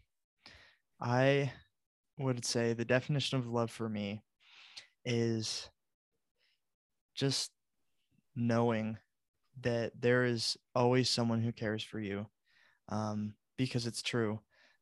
I 1.01 1.53
would 2.23 2.45
say 2.45 2.73
the 2.73 2.85
definition 2.85 3.39
of 3.39 3.49
love 3.49 3.71
for 3.71 3.89
me 3.89 4.23
is 5.05 5.69
just 7.15 7.51
knowing 8.37 8.97
that 9.61 9.93
there 10.01 10.25
is 10.25 10.57
always 10.75 11.11
someone 11.11 11.43
who 11.43 11.53
cares 11.53 11.83
for 11.83 12.01
you 12.01 12.27
um, 12.89 13.35
because 13.57 13.87
it's 13.87 14.03
true. 14.03 14.41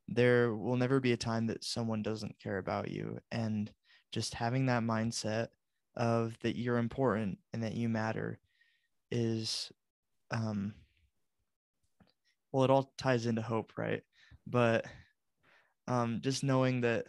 There 0.08 0.54
will 0.54 0.76
never 0.76 1.00
be 1.00 1.12
a 1.12 1.16
time 1.16 1.46
that 1.48 1.64
someone 1.64 2.02
doesn't 2.02 2.38
care 2.42 2.58
about 2.58 2.90
you. 2.90 3.18
And 3.30 3.70
just 4.12 4.34
having 4.34 4.66
that 4.66 4.82
mindset 4.82 5.48
of 5.96 6.36
that 6.40 6.56
you're 6.56 6.78
important 6.78 7.38
and 7.52 7.62
that 7.62 7.74
you 7.74 7.88
matter 7.88 8.38
is 9.10 9.72
um 10.30 10.72
well 12.52 12.64
it 12.64 12.70
all 12.70 12.92
ties 12.96 13.26
into 13.26 13.42
hope 13.42 13.72
right 13.76 14.02
but 14.46 14.84
um 15.88 16.20
just 16.22 16.44
knowing 16.44 16.80
that 16.80 17.06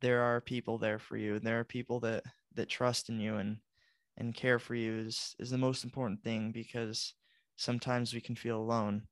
there 0.00 0.22
are 0.22 0.40
people 0.40 0.78
there 0.78 0.98
for 0.98 1.16
you 1.16 1.36
and 1.36 1.46
there 1.46 1.58
are 1.60 1.64
people 1.64 2.00
that 2.00 2.24
that 2.54 2.68
trust 2.68 3.08
in 3.08 3.20
you 3.20 3.36
and 3.36 3.58
and 4.18 4.34
care 4.34 4.58
for 4.58 4.74
you 4.74 4.98
is 4.98 5.34
is 5.38 5.50
the 5.50 5.58
most 5.58 5.84
important 5.84 6.22
thing 6.22 6.52
because 6.52 7.14
sometimes 7.56 8.14
we 8.14 8.20
can 8.20 8.34
feel 8.36 8.58
alone 8.58 9.02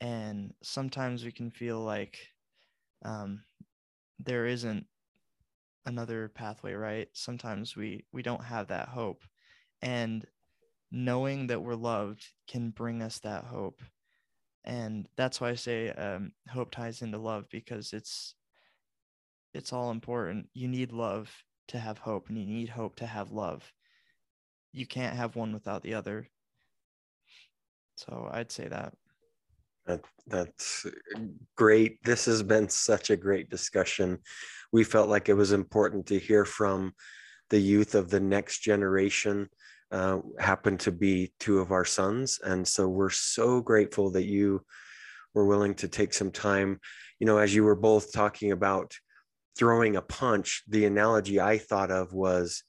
and 0.00 0.52
sometimes 0.62 1.24
we 1.24 1.32
can 1.32 1.50
feel 1.50 1.80
like 1.80 2.18
um 3.04 3.42
there 4.18 4.46
isn't 4.46 4.86
another 5.86 6.28
pathway 6.28 6.72
right? 6.74 7.08
Sometimes 7.12 7.76
we 7.76 8.04
we 8.12 8.22
don't 8.22 8.44
have 8.44 8.68
that 8.68 8.88
hope 8.88 9.22
and 9.82 10.26
knowing 10.92 11.48
that 11.48 11.62
we're 11.62 11.74
loved 11.74 12.26
can 12.48 12.70
bring 12.70 13.02
us 13.02 13.18
that 13.20 13.44
hope 13.44 13.82
and 14.64 15.08
that's 15.16 15.40
why 15.40 15.50
i 15.50 15.54
say 15.54 15.90
um, 15.90 16.32
hope 16.50 16.70
ties 16.70 17.02
into 17.02 17.18
love 17.18 17.46
because 17.50 17.92
it's 17.92 18.34
it's 19.54 19.72
all 19.72 19.90
important 19.90 20.48
you 20.54 20.68
need 20.68 20.92
love 20.92 21.30
to 21.68 21.78
have 21.78 21.98
hope 21.98 22.28
and 22.28 22.38
you 22.38 22.46
need 22.46 22.68
hope 22.68 22.96
to 22.96 23.06
have 23.06 23.30
love 23.30 23.72
you 24.72 24.86
can't 24.86 25.16
have 25.16 25.36
one 25.36 25.52
without 25.52 25.82
the 25.82 25.94
other 25.94 26.28
so 27.96 28.28
i'd 28.32 28.50
say 28.50 28.68
that 28.68 28.92
that, 29.86 30.00
that's 30.26 30.86
great. 31.56 32.02
This 32.04 32.26
has 32.26 32.42
been 32.42 32.68
such 32.68 33.10
a 33.10 33.16
great 33.16 33.50
discussion. 33.50 34.18
We 34.72 34.84
felt 34.84 35.08
like 35.08 35.28
it 35.28 35.34
was 35.34 35.52
important 35.52 36.06
to 36.06 36.18
hear 36.18 36.44
from 36.44 36.94
the 37.50 37.58
youth 37.58 37.94
of 37.94 38.08
the 38.08 38.20
next 38.20 38.60
generation 38.60 39.48
uh, 39.90 40.18
happen 40.38 40.78
to 40.78 40.92
be 40.92 41.32
two 41.38 41.58
of 41.58 41.72
our 41.72 41.84
sons. 41.84 42.38
And 42.42 42.66
so 42.66 42.88
we're 42.88 43.10
so 43.10 43.60
grateful 43.60 44.10
that 44.12 44.24
you 44.24 44.64
were 45.34 45.46
willing 45.46 45.74
to 45.74 45.88
take 45.88 46.14
some 46.14 46.30
time. 46.30 46.80
You 47.18 47.26
know, 47.26 47.38
as 47.38 47.54
you 47.54 47.64
were 47.64 47.76
both 47.76 48.12
talking 48.12 48.52
about 48.52 48.94
throwing 49.56 49.96
a 49.96 50.02
punch, 50.02 50.62
the 50.68 50.84
analogy 50.84 51.40
I 51.40 51.58
thought 51.58 51.90
of 51.90 52.12
was 52.12 52.62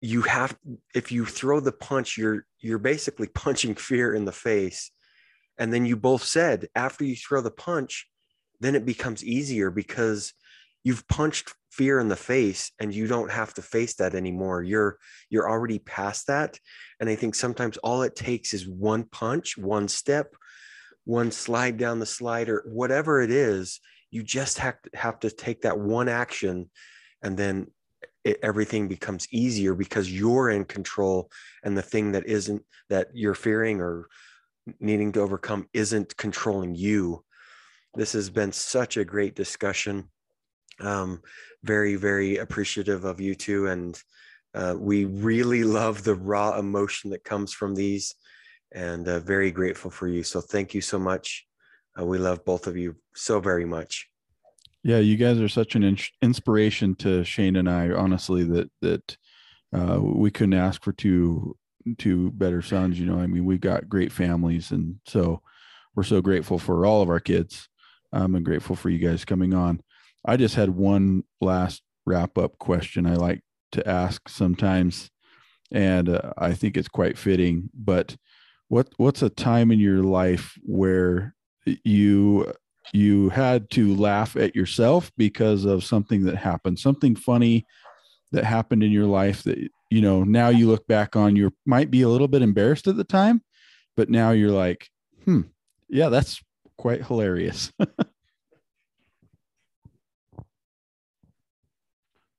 you 0.00 0.22
have 0.22 0.56
if 0.94 1.12
you 1.12 1.26
throw 1.26 1.60
the 1.60 1.72
punch 1.72 2.16
you're 2.16 2.46
you're 2.58 2.78
basically 2.78 3.26
punching 3.34 3.74
fear 3.74 4.14
in 4.14 4.24
the 4.24 4.32
face. 4.32 4.90
And 5.58 5.72
then 5.72 5.84
you 5.84 5.96
both 5.96 6.24
said 6.24 6.68
after 6.74 7.04
you 7.04 7.16
throw 7.16 7.40
the 7.40 7.50
punch 7.50 8.06
then 8.60 8.74
it 8.74 8.84
becomes 8.84 9.24
easier 9.24 9.70
because 9.70 10.34
you've 10.84 11.06
punched 11.08 11.54
fear 11.70 11.98
in 11.98 12.08
the 12.08 12.16
face 12.16 12.72
and 12.78 12.94
you 12.94 13.06
don't 13.06 13.30
have 13.30 13.54
to 13.54 13.62
face 13.62 13.94
that 13.94 14.14
anymore. 14.14 14.62
You're 14.62 14.98
you're 15.28 15.48
already 15.48 15.78
past 15.78 16.26
that. 16.26 16.58
And 16.98 17.08
i 17.08 17.14
think 17.14 17.34
sometimes 17.34 17.76
all 17.78 18.02
it 18.02 18.16
takes 18.16 18.54
is 18.54 18.68
one 18.68 19.04
punch 19.04 19.56
one 19.56 19.88
step 19.88 20.34
one 21.04 21.30
slide 21.30 21.76
down 21.78 21.98
the 21.98 22.06
slider 22.06 22.62
whatever 22.66 23.20
it 23.20 23.30
is 23.30 23.80
you 24.10 24.22
just 24.22 24.58
have 24.58 24.80
to 24.82 24.90
have 24.94 25.20
to 25.20 25.30
take 25.30 25.62
that 25.62 25.78
one 25.78 26.08
action 26.08 26.70
and 27.22 27.36
then 27.36 27.66
it, 28.24 28.38
everything 28.42 28.88
becomes 28.88 29.26
easier 29.30 29.74
because 29.74 30.10
you're 30.10 30.50
in 30.50 30.64
control 30.64 31.30
and 31.64 31.76
the 31.76 31.82
thing 31.82 32.12
that 32.12 32.26
isn't 32.26 32.62
that 32.88 33.08
you're 33.14 33.34
fearing 33.34 33.80
or 33.80 34.06
needing 34.78 35.12
to 35.12 35.20
overcome 35.20 35.66
isn't 35.72 36.16
controlling 36.16 36.74
you 36.74 37.24
this 37.94 38.12
has 38.12 38.30
been 38.30 38.52
such 38.52 38.96
a 38.96 39.04
great 39.04 39.34
discussion 39.34 40.08
um, 40.80 41.20
very, 41.62 41.96
very 41.96 42.36
appreciative 42.36 43.04
of 43.04 43.20
you 43.20 43.34
two. 43.34 43.66
And 43.66 44.00
uh, 44.54 44.74
we 44.78 45.04
really 45.04 45.64
love 45.64 46.02
the 46.02 46.14
raw 46.14 46.58
emotion 46.58 47.10
that 47.10 47.24
comes 47.24 47.52
from 47.52 47.74
these 47.74 48.14
and 48.72 49.06
uh, 49.08 49.20
very 49.20 49.50
grateful 49.50 49.90
for 49.90 50.08
you. 50.08 50.22
So 50.22 50.40
thank 50.40 50.74
you 50.74 50.80
so 50.80 50.98
much. 50.98 51.46
Uh, 52.00 52.04
we 52.04 52.18
love 52.18 52.44
both 52.44 52.66
of 52.66 52.76
you 52.76 52.96
so 53.14 53.40
very 53.40 53.64
much. 53.64 54.08
Yeah, 54.82 54.98
you 54.98 55.16
guys 55.16 55.40
are 55.40 55.48
such 55.48 55.74
an 55.74 55.82
in- 55.82 55.98
inspiration 56.22 56.94
to 56.96 57.24
Shane 57.24 57.56
and 57.56 57.68
I. 57.68 57.90
Honestly, 57.90 58.44
that 58.44 58.70
that 58.80 59.16
uh, 59.74 60.00
we 60.00 60.30
couldn't 60.30 60.54
ask 60.54 60.82
for 60.82 60.92
two 60.92 61.56
two 61.98 62.30
better 62.32 62.62
sons. 62.62 62.98
You 62.98 63.06
know, 63.06 63.18
I 63.18 63.26
mean, 63.26 63.44
we've 63.44 63.60
got 63.60 63.88
great 63.88 64.12
families, 64.12 64.70
and 64.70 64.96
so 65.06 65.42
we're 65.94 66.02
so 66.02 66.22
grateful 66.22 66.58
for 66.58 66.86
all 66.86 67.02
of 67.02 67.10
our 67.10 67.20
kids. 67.20 67.68
I'm 68.12 68.42
grateful 68.42 68.74
for 68.74 68.88
you 68.88 68.98
guys 68.98 69.24
coming 69.24 69.54
on. 69.54 69.82
I 70.24 70.36
just 70.36 70.54
had 70.54 70.70
one 70.70 71.24
last 71.40 71.82
wrap 72.06 72.38
up 72.38 72.58
question 72.58 73.06
I 73.06 73.14
like 73.14 73.42
to 73.72 73.86
ask 73.86 74.28
sometimes, 74.28 75.10
and 75.70 76.08
uh, 76.08 76.32
I 76.38 76.54
think 76.54 76.76
it's 76.76 76.88
quite 76.88 77.18
fitting. 77.18 77.68
But 77.74 78.16
what 78.68 78.88
what's 78.96 79.20
a 79.20 79.28
time 79.28 79.70
in 79.70 79.78
your 79.78 80.02
life 80.02 80.56
where 80.62 81.34
you 81.64 82.52
you 82.92 83.28
had 83.28 83.70
to 83.70 83.94
laugh 83.94 84.36
at 84.36 84.56
yourself 84.56 85.12
because 85.16 85.64
of 85.64 85.84
something 85.84 86.24
that 86.24 86.36
happened, 86.36 86.78
something 86.78 87.14
funny 87.14 87.66
that 88.32 88.44
happened 88.44 88.82
in 88.82 88.90
your 88.90 89.06
life 89.06 89.42
that 89.44 89.58
you 89.90 90.00
know 90.00 90.22
now 90.24 90.48
you 90.48 90.68
look 90.68 90.86
back 90.86 91.16
on 91.16 91.36
you 91.36 91.52
might 91.66 91.90
be 91.90 92.02
a 92.02 92.08
little 92.08 92.28
bit 92.28 92.42
embarrassed 92.42 92.86
at 92.86 92.96
the 92.96 93.02
time 93.02 93.42
but 93.96 94.08
now 94.08 94.30
you're 94.30 94.52
like 94.52 94.88
hmm 95.24 95.40
yeah 95.88 96.08
that's 96.08 96.40
quite 96.76 97.04
hilarious 97.04 97.72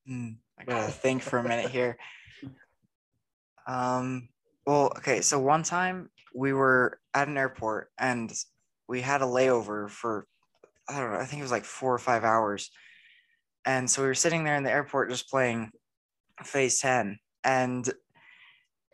Hmm, 0.08 0.32
I 0.60 0.64
gotta 0.66 0.92
think 0.92 1.22
for 1.22 1.40
a 1.40 1.44
minute 1.44 1.70
here. 1.70 1.98
Um, 3.66 4.30
well, 4.66 4.88
okay, 4.98 5.22
so 5.22 5.40
one 5.40 5.64
time 5.64 6.10
we 6.34 6.54
were 6.54 7.00
at 7.14 7.28
an 7.28 7.38
airport 7.38 7.92
and 7.98 8.30
we 8.92 9.00
had 9.00 9.22
a 9.22 9.26
layover 9.26 9.90
for 9.90 10.28
I 10.90 11.00
don't 11.00 11.14
know, 11.14 11.20
I 11.20 11.26
think 11.26 11.40
it 11.40 11.44
was 11.44 11.52
like 11.52 11.64
four 11.64 11.94
or 11.94 12.00
five 12.00 12.26
hours. 12.26 12.70
And 13.66 13.90
so 13.90 14.02
we 14.02 14.10
were 14.10 14.14
sitting 14.14 14.44
there 14.44 14.58
in 14.58 14.64
the 14.64 14.72
airport 14.72 15.10
just 15.10 15.30
playing 15.30 15.72
phase 16.44 16.80
10 16.80 17.18
and 17.44 17.90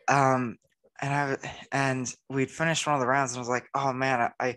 um 0.06 0.56
and 1.00 1.14
I 1.14 1.36
and 1.72 2.14
we'd 2.28 2.50
finished 2.50 2.86
one 2.86 2.94
of 2.94 3.00
the 3.00 3.06
rounds 3.06 3.32
and 3.32 3.38
I 3.38 3.40
was 3.40 3.48
like, 3.48 3.66
oh 3.74 3.92
man, 3.92 4.20
I, 4.20 4.30
I 4.48 4.56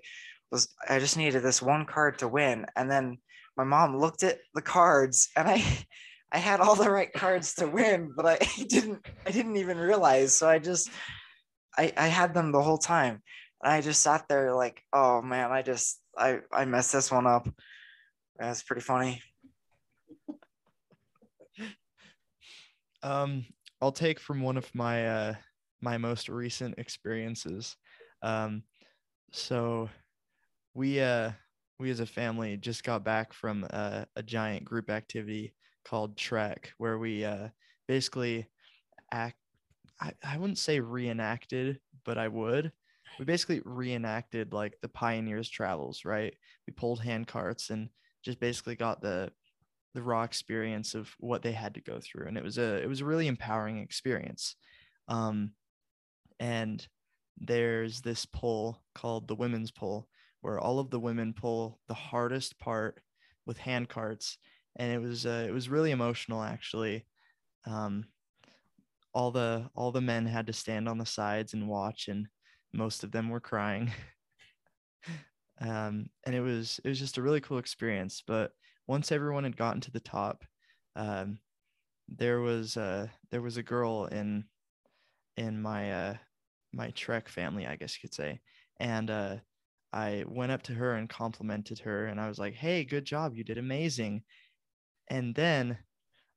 was 0.51 0.67
I 0.87 0.99
just 0.99 1.17
needed 1.17 1.41
this 1.41 1.61
one 1.61 1.85
card 1.85 2.19
to 2.19 2.27
win. 2.27 2.67
And 2.75 2.89
then 2.89 3.17
my 3.57 3.63
mom 3.63 3.97
looked 3.97 4.23
at 4.23 4.39
the 4.53 4.61
cards 4.61 5.29
and 5.35 5.47
I 5.47 5.63
I 6.31 6.37
had 6.37 6.59
all 6.59 6.75
the 6.75 6.91
right 6.91 7.11
cards 7.11 7.55
to 7.55 7.67
win, 7.67 8.13
but 8.15 8.25
I 8.25 8.37
didn't 8.67 9.03
I 9.25 9.31
didn't 9.31 9.57
even 9.57 9.79
realize. 9.79 10.37
So 10.37 10.47
I 10.47 10.59
just 10.59 10.91
I 11.75 11.91
I 11.97 12.07
had 12.07 12.35
them 12.35 12.51
the 12.51 12.61
whole 12.61 12.77
time. 12.77 13.23
And 13.63 13.73
I 13.73 13.81
just 13.81 14.01
sat 14.01 14.27
there 14.27 14.53
like, 14.53 14.83
oh 14.91 15.21
man, 15.21 15.51
I 15.51 15.61
just 15.61 15.99
I 16.17 16.39
I 16.51 16.65
messed 16.65 16.93
this 16.93 17.11
one 17.11 17.27
up. 17.27 17.47
That's 18.37 18.63
pretty 18.63 18.81
funny. 18.81 19.21
Um, 23.03 23.47
I'll 23.81 23.91
take 23.91 24.19
from 24.19 24.41
one 24.41 24.57
of 24.57 24.69
my 24.75 25.07
uh, 25.07 25.33
my 25.81 25.97
most 25.97 26.29
recent 26.29 26.77
experiences. 26.77 27.75
Um, 28.21 28.61
so 29.31 29.89
we 30.75 31.01
uh, 31.01 31.31
we 31.79 31.89
as 31.89 31.99
a 31.99 32.05
family 32.05 32.57
just 32.57 32.83
got 32.83 33.03
back 33.03 33.33
from 33.33 33.63
a, 33.63 34.05
a 34.15 34.23
giant 34.23 34.65
group 34.65 34.89
activity 34.89 35.55
called 35.83 36.15
Trek, 36.15 36.73
where 36.77 36.99
we 36.99 37.25
uh, 37.25 37.49
basically 37.87 38.47
act. 39.11 39.37
I, 39.99 40.13
I 40.23 40.37
wouldn't 40.37 40.59
say 40.59 40.79
reenacted, 40.79 41.79
but 42.05 42.17
I 42.17 42.27
would. 42.27 42.71
We 43.19 43.25
basically 43.25 43.61
reenacted 43.65 44.53
like 44.53 44.77
the 44.81 44.89
pioneers' 44.89 45.49
travels, 45.49 46.05
right? 46.05 46.33
We 46.67 46.73
pulled 46.73 47.01
hand 47.01 47.27
carts 47.27 47.69
and 47.69 47.89
just 48.23 48.39
basically 48.39 48.75
got 48.75 49.01
the 49.01 49.31
the 49.93 50.01
raw 50.01 50.23
experience 50.23 50.95
of 50.95 51.13
what 51.19 51.41
they 51.41 51.51
had 51.51 51.73
to 51.73 51.81
go 51.81 51.99
through 51.99 52.27
and 52.27 52.37
it 52.37 52.43
was 52.43 52.57
a 52.57 52.81
it 52.81 52.87
was 52.87 53.01
a 53.01 53.05
really 53.05 53.27
empowering 53.27 53.79
experience 53.79 54.55
um 55.07 55.51
and 56.39 56.87
there's 57.37 58.01
this 58.01 58.25
pull 58.25 58.81
called 58.95 59.27
the 59.27 59.35
women's 59.35 59.71
pull 59.71 60.07
where 60.41 60.59
all 60.59 60.79
of 60.79 60.89
the 60.89 60.99
women 60.99 61.33
pull 61.33 61.79
the 61.87 61.93
hardest 61.93 62.57
part 62.59 63.01
with 63.45 63.57
hand 63.57 63.89
carts 63.89 64.37
and 64.77 64.91
it 64.91 64.99
was 64.99 65.25
uh, 65.25 65.45
it 65.47 65.51
was 65.51 65.69
really 65.69 65.91
emotional 65.91 66.41
actually 66.41 67.05
um 67.67 68.05
all 69.13 69.31
the 69.31 69.69
all 69.75 69.91
the 69.91 69.99
men 69.99 70.25
had 70.25 70.47
to 70.47 70.53
stand 70.53 70.87
on 70.87 70.97
the 70.97 71.05
sides 71.05 71.53
and 71.53 71.67
watch 71.67 72.07
and 72.07 72.27
most 72.73 73.03
of 73.03 73.11
them 73.11 73.29
were 73.29 73.41
crying. 73.41 73.91
Um 75.59 76.09
and 76.25 76.33
it 76.35 76.41
was 76.41 76.79
it 76.83 76.89
was 76.89 76.99
just 76.99 77.17
a 77.17 77.21
really 77.21 77.41
cool 77.41 77.57
experience. 77.59 78.23
But 78.25 78.51
once 78.87 79.11
everyone 79.11 79.43
had 79.43 79.57
gotten 79.57 79.81
to 79.81 79.91
the 79.91 79.99
top, 79.99 80.43
um, 80.95 81.39
there 82.09 82.41
was 82.41 82.77
uh, 82.77 83.07
there 83.31 83.41
was 83.41 83.57
a 83.57 83.63
girl 83.63 84.05
in 84.07 84.45
in 85.37 85.61
my 85.61 85.91
uh, 85.93 86.17
my 86.73 86.91
Trek 86.91 87.29
family, 87.29 87.67
I 87.67 87.75
guess 87.77 87.95
you 87.97 88.07
could 88.07 88.15
say, 88.15 88.41
and 88.79 89.09
uh, 89.09 89.37
I 89.93 90.25
went 90.27 90.51
up 90.51 90.63
to 90.63 90.73
her 90.73 90.95
and 90.95 91.09
complimented 91.09 91.79
her, 91.79 92.07
and 92.07 92.19
I 92.21 92.27
was 92.29 92.39
like, 92.39 92.55
"Hey, 92.55 92.85
good 92.85 93.05
job, 93.05 93.35
you 93.35 93.43
did 93.43 93.57
amazing." 93.57 94.23
And 95.09 95.35
then 95.35 95.79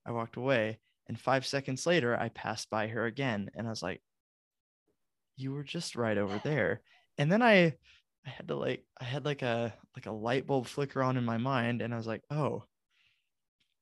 I 0.07 0.13
walked 0.13 0.37
away, 0.37 0.81
and 1.09 1.21
five 1.21 1.47
seconds 1.47 1.87
later, 1.87 2.17
I 2.19 2.31
passed 2.31 2.71
by 2.71 2.89
her 2.89 3.07
again, 3.07 3.51
and 3.55 3.67
I 3.67 3.71
was 3.71 3.83
like, 3.83 4.03
"You 5.37 5.53
were 5.53 5.65
just 5.65 5.97
right 5.97 6.17
over 6.19 6.41
there." 6.45 6.81
And 7.19 7.31
then 7.31 7.43
I 7.43 7.75
I 8.27 8.31
had 8.31 8.49
to 8.49 8.57
like 8.57 8.85
I 9.01 9.05
had 9.05 9.25
like 9.25 9.43
a 9.43 9.75
like 9.97 10.07
a 10.07 10.13
light 10.13 10.47
bulb 10.47 10.67
flicker 10.67 11.03
on 11.03 11.17
in 11.17 11.25
my 11.25 11.39
mind 11.39 11.83
and 11.83 11.93
I 11.93 11.97
was 11.97 12.07
like, 12.07 12.23
"Oh, 12.31 12.65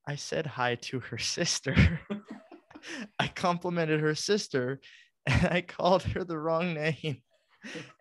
I 0.06 0.16
said 0.16 0.46
hi 0.46 0.76
to 0.76 1.00
her 1.00 1.18
sister." 1.36 2.00
I 3.18 3.28
complimented 3.28 4.00
her 4.00 4.14
sister 4.14 4.80
and 5.26 5.46
I 5.46 5.60
called 5.60 6.02
her 6.02 6.24
the 6.24 6.38
wrong 6.38 6.74
name 6.74 7.22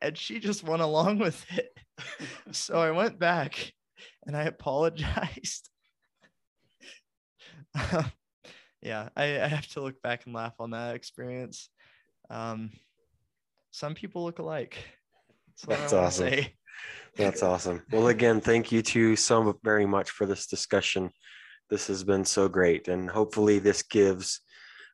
and 0.01 0.17
she 0.17 0.39
just 0.39 0.63
went 0.63 0.81
along 0.81 1.19
with 1.19 1.45
it. 1.51 1.69
So 2.51 2.79
I 2.79 2.91
went 2.91 3.19
back 3.19 3.73
and 4.25 4.35
I 4.35 4.43
apologized. 4.43 5.69
yeah, 8.81 9.09
I, 9.15 9.41
I 9.41 9.47
have 9.47 9.67
to 9.69 9.81
look 9.81 10.01
back 10.01 10.25
and 10.25 10.33
laugh 10.33 10.55
on 10.59 10.71
that 10.71 10.95
experience. 10.95 11.69
Um, 12.29 12.71
some 13.71 13.95
people 13.95 14.23
look 14.23 14.39
alike. 14.39 14.77
That's 15.67 15.93
awesome. 15.93 16.27
Say. 16.27 16.53
That's 17.15 17.43
awesome. 17.51 17.83
Well, 17.91 18.07
again, 18.07 18.41
thank 18.41 18.71
you 18.71 18.81
to 18.81 19.15
so 19.15 19.57
very 19.63 19.85
much 19.85 20.11
for 20.11 20.25
this 20.25 20.47
discussion. 20.47 21.09
This 21.69 21.87
has 21.87 22.03
been 22.03 22.25
so 22.25 22.49
great, 22.49 22.89
and 22.89 23.09
hopefully, 23.09 23.59
this 23.59 23.81
gives 23.81 24.41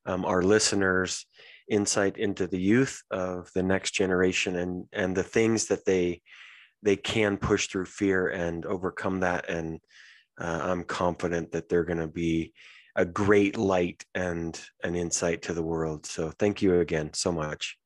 um, 0.05 0.25
our 0.25 0.43
listeners 0.43 1.25
insight 1.69 2.17
into 2.17 2.47
the 2.47 2.59
youth 2.59 3.01
of 3.11 3.49
the 3.53 3.63
next 3.63 3.91
generation 3.91 4.55
and 4.55 4.85
and 4.93 5.15
the 5.15 5.23
things 5.23 5.65
that 5.67 5.85
they 5.85 6.21
they 6.83 6.95
can 6.95 7.37
push 7.37 7.67
through 7.67 7.85
fear 7.85 8.27
and 8.27 8.65
overcome 8.65 9.21
that. 9.21 9.49
And 9.49 9.79
uh, 10.39 10.59
I'm 10.63 10.83
confident 10.83 11.51
that 11.51 11.67
they're 11.67 11.83
going 11.83 11.97
to 11.99 12.07
be 12.07 12.53
a 12.95 13.05
great 13.05 13.57
light 13.57 14.05
and 14.13 14.59
an 14.83 14.95
insight 14.95 15.41
to 15.43 15.53
the 15.53 15.63
world. 15.63 16.05
So, 16.05 16.31
thank 16.37 16.61
you 16.61 16.79
again 16.79 17.11
so 17.13 17.31
much. 17.31 17.77